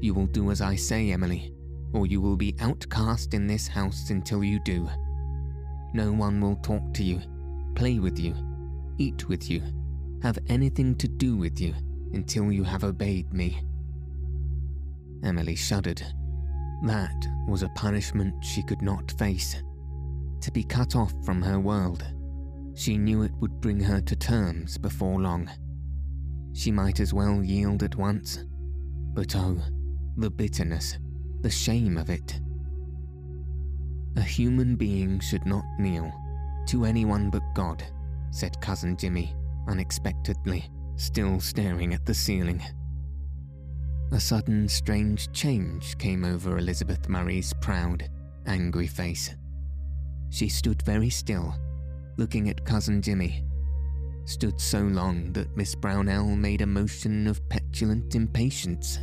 You 0.00 0.14
will 0.14 0.26
do 0.26 0.50
as 0.50 0.60
I 0.60 0.76
say, 0.76 1.10
Emily, 1.10 1.52
or 1.92 2.06
you 2.06 2.20
will 2.20 2.36
be 2.36 2.54
outcast 2.60 3.34
in 3.34 3.46
this 3.46 3.66
house 3.66 4.10
until 4.10 4.44
you 4.44 4.60
do. 4.60 4.88
No 5.92 6.12
one 6.12 6.40
will 6.40 6.56
talk 6.56 6.92
to 6.94 7.04
you, 7.04 7.20
play 7.74 7.98
with 7.98 8.18
you, 8.18 8.34
eat 8.98 9.28
with 9.28 9.50
you, 9.50 9.62
have 10.22 10.38
anything 10.48 10.94
to 10.96 11.08
do 11.08 11.36
with 11.36 11.60
you 11.60 11.74
until 12.12 12.50
you 12.50 12.64
have 12.64 12.84
obeyed 12.84 13.32
me. 13.32 13.60
Emily 15.22 15.56
shuddered. 15.56 16.02
That 16.82 17.26
was 17.48 17.62
a 17.62 17.68
punishment 17.70 18.44
she 18.44 18.62
could 18.62 18.82
not 18.82 19.12
face. 19.12 19.62
To 20.40 20.52
be 20.52 20.64
cut 20.64 20.96
off 20.96 21.14
from 21.24 21.40
her 21.42 21.60
world, 21.60 22.04
she 22.74 22.98
knew 22.98 23.22
it 23.22 23.32
would 23.40 23.60
bring 23.60 23.80
her 23.80 24.00
to 24.00 24.16
terms 24.16 24.76
before 24.76 25.20
long. 25.20 25.50
She 26.52 26.70
might 26.70 27.00
as 27.00 27.14
well 27.14 27.42
yield 27.42 27.82
at 27.82 27.96
once. 27.96 28.44
But 29.14 29.34
oh, 29.36 29.60
the 30.16 30.30
bitterness, 30.30 30.98
the 31.40 31.50
shame 31.50 31.96
of 31.96 32.10
it. 32.10 32.40
A 34.16 34.22
human 34.22 34.76
being 34.76 35.20
should 35.20 35.46
not 35.46 35.64
kneel 35.78 36.12
to 36.66 36.84
anyone 36.84 37.30
but 37.30 37.42
God, 37.54 37.82
said 38.30 38.60
Cousin 38.60 38.96
Jimmy 38.96 39.34
unexpectedly, 39.68 40.70
still 40.96 41.40
staring 41.40 41.94
at 41.94 42.04
the 42.06 42.14
ceiling. 42.14 42.62
A 44.12 44.20
sudden 44.20 44.68
strange 44.68 45.32
change 45.32 45.98
came 45.98 46.24
over 46.24 46.58
Elizabeth 46.58 47.08
Murray's 47.08 47.52
proud, 47.60 48.08
angry 48.46 48.86
face. 48.86 49.34
She 50.30 50.48
stood 50.48 50.82
very 50.82 51.10
still, 51.10 51.54
looking 52.16 52.48
at 52.48 52.64
Cousin 52.64 53.02
Jimmy. 53.02 53.44
Stood 54.26 54.60
so 54.60 54.80
long 54.80 55.32
that 55.32 55.56
Miss 55.56 55.74
Brownell 55.74 56.36
made 56.36 56.62
a 56.62 56.66
motion 56.66 57.26
of 57.26 57.46
petulant 57.48 58.14
impatience. 58.14 58.98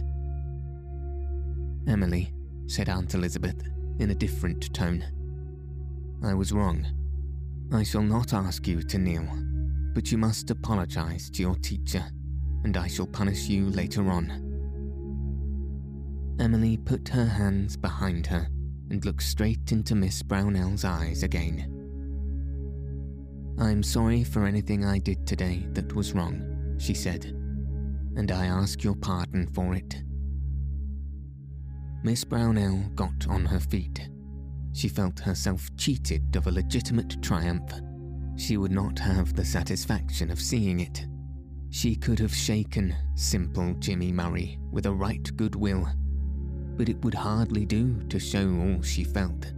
Emily, 1.87 2.33
said 2.67 2.89
Aunt 2.89 3.13
Elizabeth 3.13 3.61
in 3.99 4.11
a 4.11 4.15
different 4.15 4.73
tone. 4.73 5.03
I 6.23 6.33
was 6.33 6.53
wrong. 6.53 6.85
I 7.73 7.83
shall 7.83 8.03
not 8.03 8.33
ask 8.33 8.67
you 8.67 8.81
to 8.83 8.97
kneel, 8.97 9.27
but 9.93 10.11
you 10.11 10.17
must 10.17 10.49
apologize 10.51 11.29
to 11.31 11.41
your 11.41 11.55
teacher, 11.55 12.03
and 12.63 12.77
I 12.77 12.87
shall 12.87 13.07
punish 13.07 13.47
you 13.47 13.69
later 13.69 14.09
on. 14.09 14.40
Emily 16.39 16.77
put 16.77 17.07
her 17.09 17.25
hands 17.25 17.77
behind 17.77 18.25
her 18.27 18.47
and 18.89 19.03
looked 19.05 19.23
straight 19.23 19.71
into 19.71 19.95
Miss 19.95 20.21
Brownell's 20.23 20.83
eyes 20.83 21.23
again. 21.23 21.77
I'm 23.59 23.83
sorry 23.83 24.23
for 24.23 24.45
anything 24.45 24.85
I 24.85 24.97
did 24.97 25.27
today 25.27 25.67
that 25.73 25.93
was 25.95 26.13
wrong, 26.13 26.75
she 26.79 26.93
said, 26.93 27.25
and 27.25 28.31
I 28.31 28.47
ask 28.47 28.83
your 28.83 28.95
pardon 28.95 29.47
for 29.47 29.75
it. 29.75 30.03
Miss 32.03 32.23
Brownell 32.23 32.89
got 32.95 33.27
on 33.29 33.45
her 33.45 33.59
feet. 33.59 34.09
She 34.73 34.87
felt 34.87 35.19
herself 35.19 35.69
cheated 35.77 36.35
of 36.35 36.47
a 36.47 36.51
legitimate 36.51 37.21
triumph. 37.21 37.71
She 38.37 38.57
would 38.57 38.71
not 38.71 38.97
have 38.97 39.35
the 39.35 39.45
satisfaction 39.45 40.31
of 40.31 40.41
seeing 40.41 40.79
it. 40.79 41.05
She 41.69 41.95
could 41.95 42.17
have 42.19 42.33
shaken 42.33 42.95
simple 43.15 43.75
Jimmy 43.75 44.11
Murray 44.11 44.57
with 44.71 44.87
a 44.87 44.93
right 44.93 45.29
good 45.37 45.55
will, 45.55 45.87
but 46.77 46.89
it 46.89 47.03
would 47.03 47.13
hardly 47.13 47.65
do 47.65 48.01
to 48.09 48.19
show 48.19 48.47
all 48.47 48.81
she 48.81 49.03
felt. 49.03 49.53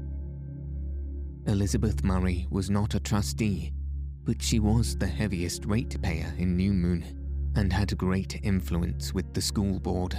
Elizabeth 1.47 2.03
Murray 2.03 2.47
was 2.49 2.69
not 2.69 2.95
a 2.95 2.99
trustee, 2.99 3.73
but 4.23 4.41
she 4.41 4.59
was 4.59 4.95
the 4.95 5.07
heaviest 5.07 5.65
ratepayer 5.65 6.33
in 6.37 6.55
New 6.55 6.73
Moon 6.73 7.51
and 7.55 7.71
had 7.71 7.97
great 7.97 8.39
influence 8.43 9.13
with 9.13 9.33
the 9.33 9.41
school 9.41 9.79
board. 9.79 10.17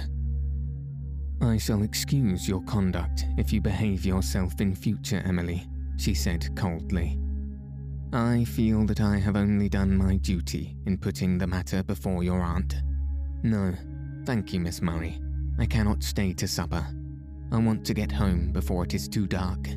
I 1.41 1.57
shall 1.57 1.83
excuse 1.83 2.47
your 2.47 2.63
conduct 2.63 3.25
if 3.37 3.51
you 3.51 3.59
behave 3.59 4.05
yourself 4.05 4.61
in 4.61 4.75
future, 4.75 5.21
Emily, 5.25 5.67
she 5.97 6.13
said 6.13 6.55
coldly. 6.55 7.19
I 8.13 8.45
feel 8.45 8.85
that 8.85 9.01
I 9.01 9.17
have 9.17 9.35
only 9.35 9.67
done 9.67 9.97
my 9.97 10.17
duty 10.17 10.77
in 10.85 10.97
putting 10.97 11.37
the 11.37 11.47
matter 11.47 11.83
before 11.83 12.23
your 12.23 12.41
aunt. 12.41 12.75
No, 13.43 13.73
thank 14.25 14.53
you, 14.53 14.59
Miss 14.59 14.81
Murray. 14.81 15.19
I 15.57 15.65
cannot 15.65 16.03
stay 16.03 16.33
to 16.33 16.47
supper. 16.47 16.85
I 17.51 17.57
want 17.57 17.85
to 17.85 17.93
get 17.93 18.11
home 18.11 18.51
before 18.51 18.83
it 18.83 18.93
is 18.93 19.07
too 19.07 19.27
dark. 19.27 19.69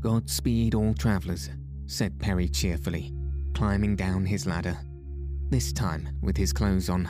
Godspeed, 0.00 0.74
all 0.74 0.94
travellers, 0.94 1.50
said 1.86 2.18
Perry 2.20 2.48
cheerfully, 2.48 3.12
climbing 3.54 3.96
down 3.96 4.24
his 4.24 4.46
ladder, 4.46 4.78
this 5.50 5.72
time 5.72 6.08
with 6.22 6.36
his 6.36 6.52
clothes 6.52 6.88
on. 6.88 7.08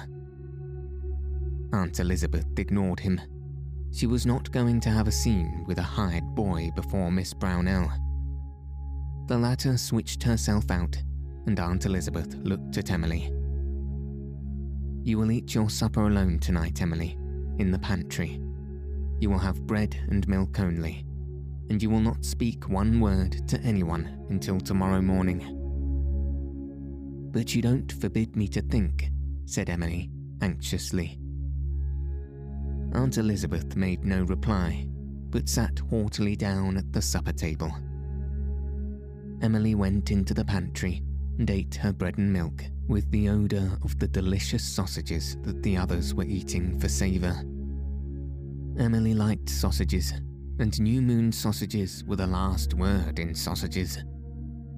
Aunt 1.73 2.01
Elizabeth 2.01 2.47
ignored 2.57 3.01
him. 3.01 3.21
She 3.93 4.07
was 4.07 4.25
not 4.25 4.51
going 4.53 4.81
to 4.81 4.91
have 4.91 5.09
a 5.09 5.13
scene 5.13 5.65
with 5.67 5.79
a 5.79 5.83
hired 5.83 6.35
boy 6.35 6.71
before 6.75 7.13
Miss 7.13 7.35
Brownell. 7.35 7.91
The 9.27 9.37
latter 9.37 9.77
switched 9.77 10.23
herself 10.23 10.71
out, 10.71 10.97
and 11.47 11.61
Aunt 11.61 11.85
Elizabeth 11.85 12.35
looked 12.37 12.79
at 12.79 12.91
Emily. 12.91 13.31
You 15.03 15.19
will 15.19 15.31
eat 15.31 15.55
your 15.55 15.71
supper 15.71 16.07
alone 16.07 16.39
tonight, 16.39 16.83
Emily, 16.83 17.17
in 17.59 17.71
the 17.71 17.79
pantry. 17.79 18.41
You 19.21 19.31
will 19.31 19.39
have 19.39 19.67
bread 19.67 19.97
and 20.11 20.27
milk 20.29 20.61
only 20.61 21.05
and 21.71 21.83
you 21.83 21.91
will 21.91 22.01
not 22.01 22.25
speak 22.25 22.69
one 22.69 23.01
word 23.01 23.47
to 23.49 23.61
anyone 23.61 24.27
until 24.31 24.59
tomorrow 24.59 25.03
morning. 25.03 25.55
But 27.31 27.55
you 27.55 27.63
don't 27.63 27.93
forbid 27.93 28.37
me 28.37 28.49
to 28.49 28.63
think, 28.63 29.11
said 29.45 29.69
Emily, 29.69 30.11
anxiously. 30.41 31.19
Aunt 32.95 33.19
Elizabeth 33.19 33.77
made 33.77 34.03
no 34.05 34.23
reply, 34.25 34.87
but 35.31 35.49
sat 35.49 35.79
haughtily 35.91 36.37
down 36.37 36.79
at 36.79 36.91
the 36.93 37.03
supper 37.03 37.33
table. 37.33 37.71
Emily 39.43 39.75
went 39.75 40.11
into 40.11 40.33
the 40.33 40.45
pantry 40.45 41.03
and 41.39 41.51
ate 41.51 41.75
her 41.75 41.93
bread 41.93 42.17
and 42.19 42.33
milk 42.33 42.65
with 42.89 43.11
the 43.11 43.29
odour 43.29 43.79
of 43.85 43.99
the 43.99 44.09
delicious 44.09 44.65
sausages 44.65 45.37
that 45.43 45.63
the 45.63 45.77
others 45.77 46.15
were 46.15 46.25
eating 46.25 46.79
for 46.79 46.89
savour. 46.89 47.37
Emily 48.79 49.15
liked 49.15 49.49
sausages 49.49 50.13
and 50.61 50.81
New 50.81 51.01
Moon 51.01 51.31
sausages 51.31 52.03
were 52.05 52.17
the 52.17 52.27
last 52.27 52.75
word 52.75 53.19
in 53.21 53.35
sausages. 53.35 53.99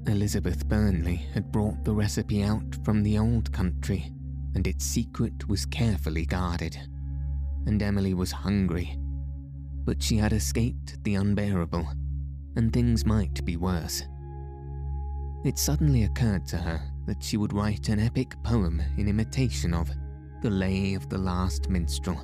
Elizabeth 0.06 0.68
Burnley 0.68 1.16
had 1.32 1.50
brought 1.50 1.84
the 1.84 1.94
recipe 1.94 2.42
out 2.42 2.76
from 2.84 3.02
the 3.02 3.18
old 3.18 3.50
country, 3.52 4.12
and 4.54 4.66
its 4.66 4.84
secret 4.84 5.48
was 5.48 5.64
carefully 5.64 6.26
guarded. 6.26 6.76
And 7.66 7.82
Emily 7.82 8.12
was 8.12 8.30
hungry. 8.30 8.98
But 9.84 10.02
she 10.02 10.18
had 10.18 10.34
escaped 10.34 11.02
the 11.04 11.14
unbearable, 11.14 11.88
and 12.56 12.72
things 12.72 13.06
might 13.06 13.42
be 13.46 13.56
worse. 13.56 14.02
It 15.44 15.58
suddenly 15.58 16.04
occurred 16.04 16.46
to 16.48 16.58
her 16.58 16.82
that 17.06 17.22
she 17.22 17.36
would 17.36 17.52
write 17.52 17.88
an 17.88 18.00
epic 18.00 18.34
poem 18.42 18.82
in 18.96 19.08
imitation 19.08 19.74
of 19.74 19.90
The 20.42 20.50
Lay 20.50 20.94
of 20.94 21.08
the 21.08 21.18
Last 21.18 21.68
Minstrel 21.68 22.20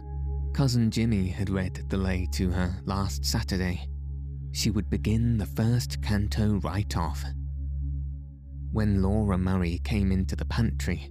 Cousin 0.57 0.91
Jimmy 0.91 1.29
had 1.29 1.51
read 1.51 1.85
the 1.91 1.99
lay 1.99 2.27
to 2.33 2.49
her 2.49 2.75
last 2.87 3.27
Saturday. 3.27 3.87
She 4.53 4.71
would 4.71 4.89
begin 4.89 5.37
the 5.37 5.45
first 5.45 6.01
canto 6.01 6.61
right 6.61 6.97
off. 6.97 7.23
When 8.73 9.03
Laura 9.03 9.37
Murray 9.37 9.83
came 9.85 10.11
into 10.11 10.35
the 10.35 10.47
pantry, 10.47 11.11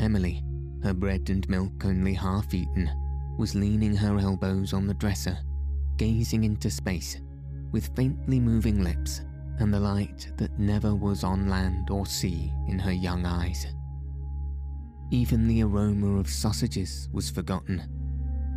Emily, 0.00 0.42
her 0.82 0.94
bread 0.94 1.28
and 1.28 1.46
milk 1.46 1.84
only 1.84 2.14
half 2.14 2.54
eaten, 2.54 2.90
was 3.38 3.54
leaning 3.54 3.94
her 3.94 4.18
elbows 4.18 4.72
on 4.72 4.86
the 4.86 4.94
dresser, 4.94 5.36
gazing 5.98 6.44
into 6.44 6.70
space 6.70 7.20
with 7.72 7.94
faintly 7.94 8.40
moving 8.40 8.82
lips 8.82 9.20
and 9.58 9.72
the 9.72 9.80
light 9.80 10.30
that 10.36 10.58
never 10.58 10.94
was 10.94 11.24
on 11.24 11.48
land 11.48 11.90
or 11.90 12.06
sea 12.06 12.52
in 12.68 12.78
her 12.78 12.92
young 12.92 13.24
eyes. 13.24 13.66
Even 15.10 15.46
the 15.46 15.62
aroma 15.62 16.18
of 16.18 16.28
sausages 16.28 17.08
was 17.12 17.30
forgotten. 17.30 17.82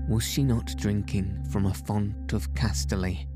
Was 0.09 0.23
she 0.23 0.43
not 0.43 0.75
drinking 0.77 1.43
from 1.51 1.67
a 1.67 1.73
font 1.73 2.33
of 2.33 2.51
Castaly? 2.53 3.27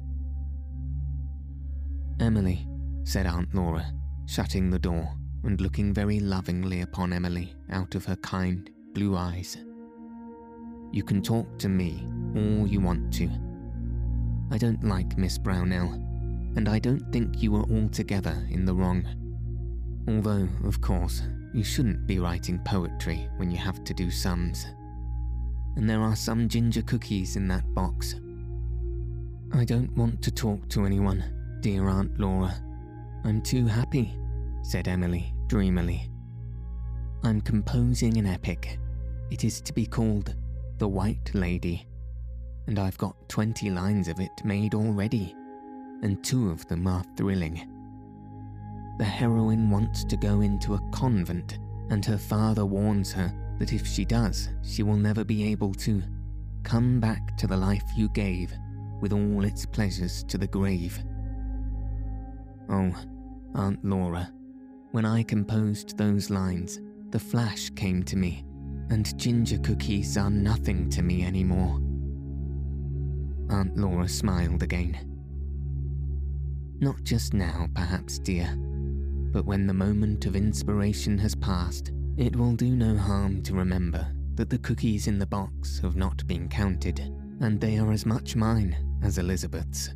Emily, 2.20 2.68
said 3.04 3.28
Aunt 3.28 3.54
Laura, 3.54 3.86
shutting 4.26 4.70
the 4.70 4.80
door 4.80 5.08
and 5.44 5.60
looking 5.62 5.94
very 5.94 6.20
lovingly 6.20 6.82
upon 6.82 7.14
Emily 7.14 7.54
out 7.70 7.96
of 7.96 8.06
her 8.06 8.16
kind 8.18 8.70
blue 8.94 9.16
eyes. 9.16 9.58
You 10.92 11.04
can 11.04 11.22
talk 11.22 11.58
to 11.60 11.70
me 11.70 12.08
all 12.36 12.68
you 12.68 12.80
want 12.80 13.14
to. 13.16 13.30
I 14.52 14.58
don't 14.58 14.84
like 14.84 15.18
Miss 15.18 15.38
Brownell, 15.38 16.00
and 16.56 16.70
I 16.70 16.80
don't 16.80 17.12
think 17.12 17.42
you 17.42 17.56
are 17.56 17.66
altogether 17.72 18.46
in 18.50 18.66
the 18.66 18.74
wrong. 18.74 19.06
Although, 20.08 20.48
of 20.66 20.82
course, 20.82 21.24
you 21.54 21.64
shouldn't 21.64 22.06
be 22.08 22.20
writing 22.20 22.60
poetry 22.66 23.28
when 23.38 23.52
you 23.52 23.58
have 23.58 23.84
to 23.84 23.94
do 23.94 24.12
sums. 24.12 24.66
And 25.76 25.90
there 25.90 26.02
are 26.02 26.16
some 26.16 26.48
ginger 26.48 26.82
cookies 26.82 27.36
in 27.36 27.48
that 27.48 27.74
box. 27.74 28.16
I 29.54 29.66
don't 29.66 29.96
want 29.96 30.22
to 30.24 30.32
talk 30.32 30.68
to 30.70 30.86
anyone, 30.86 31.24
dear 31.62 31.88
Aunt 31.88 32.20
Laura. 32.20 32.54
I'm 33.24 33.42
too 33.42 33.66
happy, 33.66 34.14
said 34.64 34.88
Emily 34.88 35.34
dreamily. 35.48 36.10
I'm 37.24 37.40
composing 37.40 38.18
an 38.18 38.26
epic. 38.26 38.80
It 39.30 39.44
is 39.44 39.62
to 39.62 39.74
be 39.74 39.86
called 39.86 40.36
The 40.80 40.88
White 40.88 41.30
Lady, 41.36 41.88
and 42.68 42.80
I've 42.80 42.98
got 42.98 43.30
20 43.30 43.70
lines 43.70 44.08
of 44.08 44.20
it 44.20 44.32
made 44.44 44.74
already, 44.74 45.36
and 46.04 46.24
two 46.24 46.52
of 46.52 46.68
them 46.68 46.86
are 46.86 47.04
thrilling. 47.16 47.68
The 49.00 49.06
heroine 49.06 49.72
wants 49.72 50.04
to 50.04 50.18
go 50.18 50.42
into 50.42 50.76
a 50.76 50.90
convent, 50.92 51.58
and 51.90 52.06
her 52.06 52.18
father 52.18 52.66
warns 52.66 53.12
her 53.14 53.34
that 53.58 53.74
if 53.74 53.88
she 53.88 54.06
does, 54.06 54.50
she 54.62 54.84
will 54.84 54.98
never 54.98 55.24
be 55.24 55.52
able 55.52 55.74
to 55.76 56.04
come 56.62 57.00
back 57.00 57.36
to 57.38 57.48
the 57.48 57.58
life 57.58 57.84
you 57.96 58.10
gave 58.10 58.54
with 59.02 59.14
all 59.14 59.44
its 59.44 59.66
pleasures 59.66 60.24
to 60.26 60.38
the 60.38 60.48
grave. 60.48 61.04
Oh, 62.70 62.94
Aunt 63.56 63.84
Laura, 63.84 64.32
when 64.92 65.06
I 65.06 65.24
composed 65.24 65.98
those 65.98 66.30
lines, 66.30 66.80
the 67.10 67.20
flash 67.20 67.70
came 67.72 68.04
to 68.04 68.16
me, 68.16 68.46
and 68.90 69.18
ginger 69.18 69.58
cookies 69.60 70.18
are 70.18 70.30
nothing 70.30 70.90
to 70.92 71.02
me 71.02 71.26
anymore. 71.26 71.80
Aunt 73.50 73.76
Laura 73.78 74.08
smiled 74.08 74.64
again. 74.64 75.13
Not 76.84 77.02
just 77.06 77.34
now, 77.34 77.70
perhaps, 77.74 78.20
dear, 78.20 78.58
but 79.32 79.46
when 79.46 79.68
the 79.68 79.74
moment 79.74 80.26
of 80.26 80.36
inspiration 80.36 81.18
has 81.20 81.34
passed, 81.34 81.94
it 82.18 82.36
will 82.36 82.58
do 82.58 82.76
no 82.76 82.98
harm 82.98 83.42
to 83.44 83.54
remember 83.54 84.06
that 84.36 84.50
the 84.50 84.58
cookies 84.58 85.08
in 85.08 85.18
the 85.18 85.26
box 85.26 85.80
have 85.80 85.96
not 85.96 86.28
been 86.28 86.50
counted, 86.50 87.00
and 87.40 87.62
they 87.62 87.80
are 87.80 87.94
as 87.94 88.06
much 88.06 88.36
mine 88.36 88.76
as 89.02 89.18
Elizabeth's. 89.18 89.92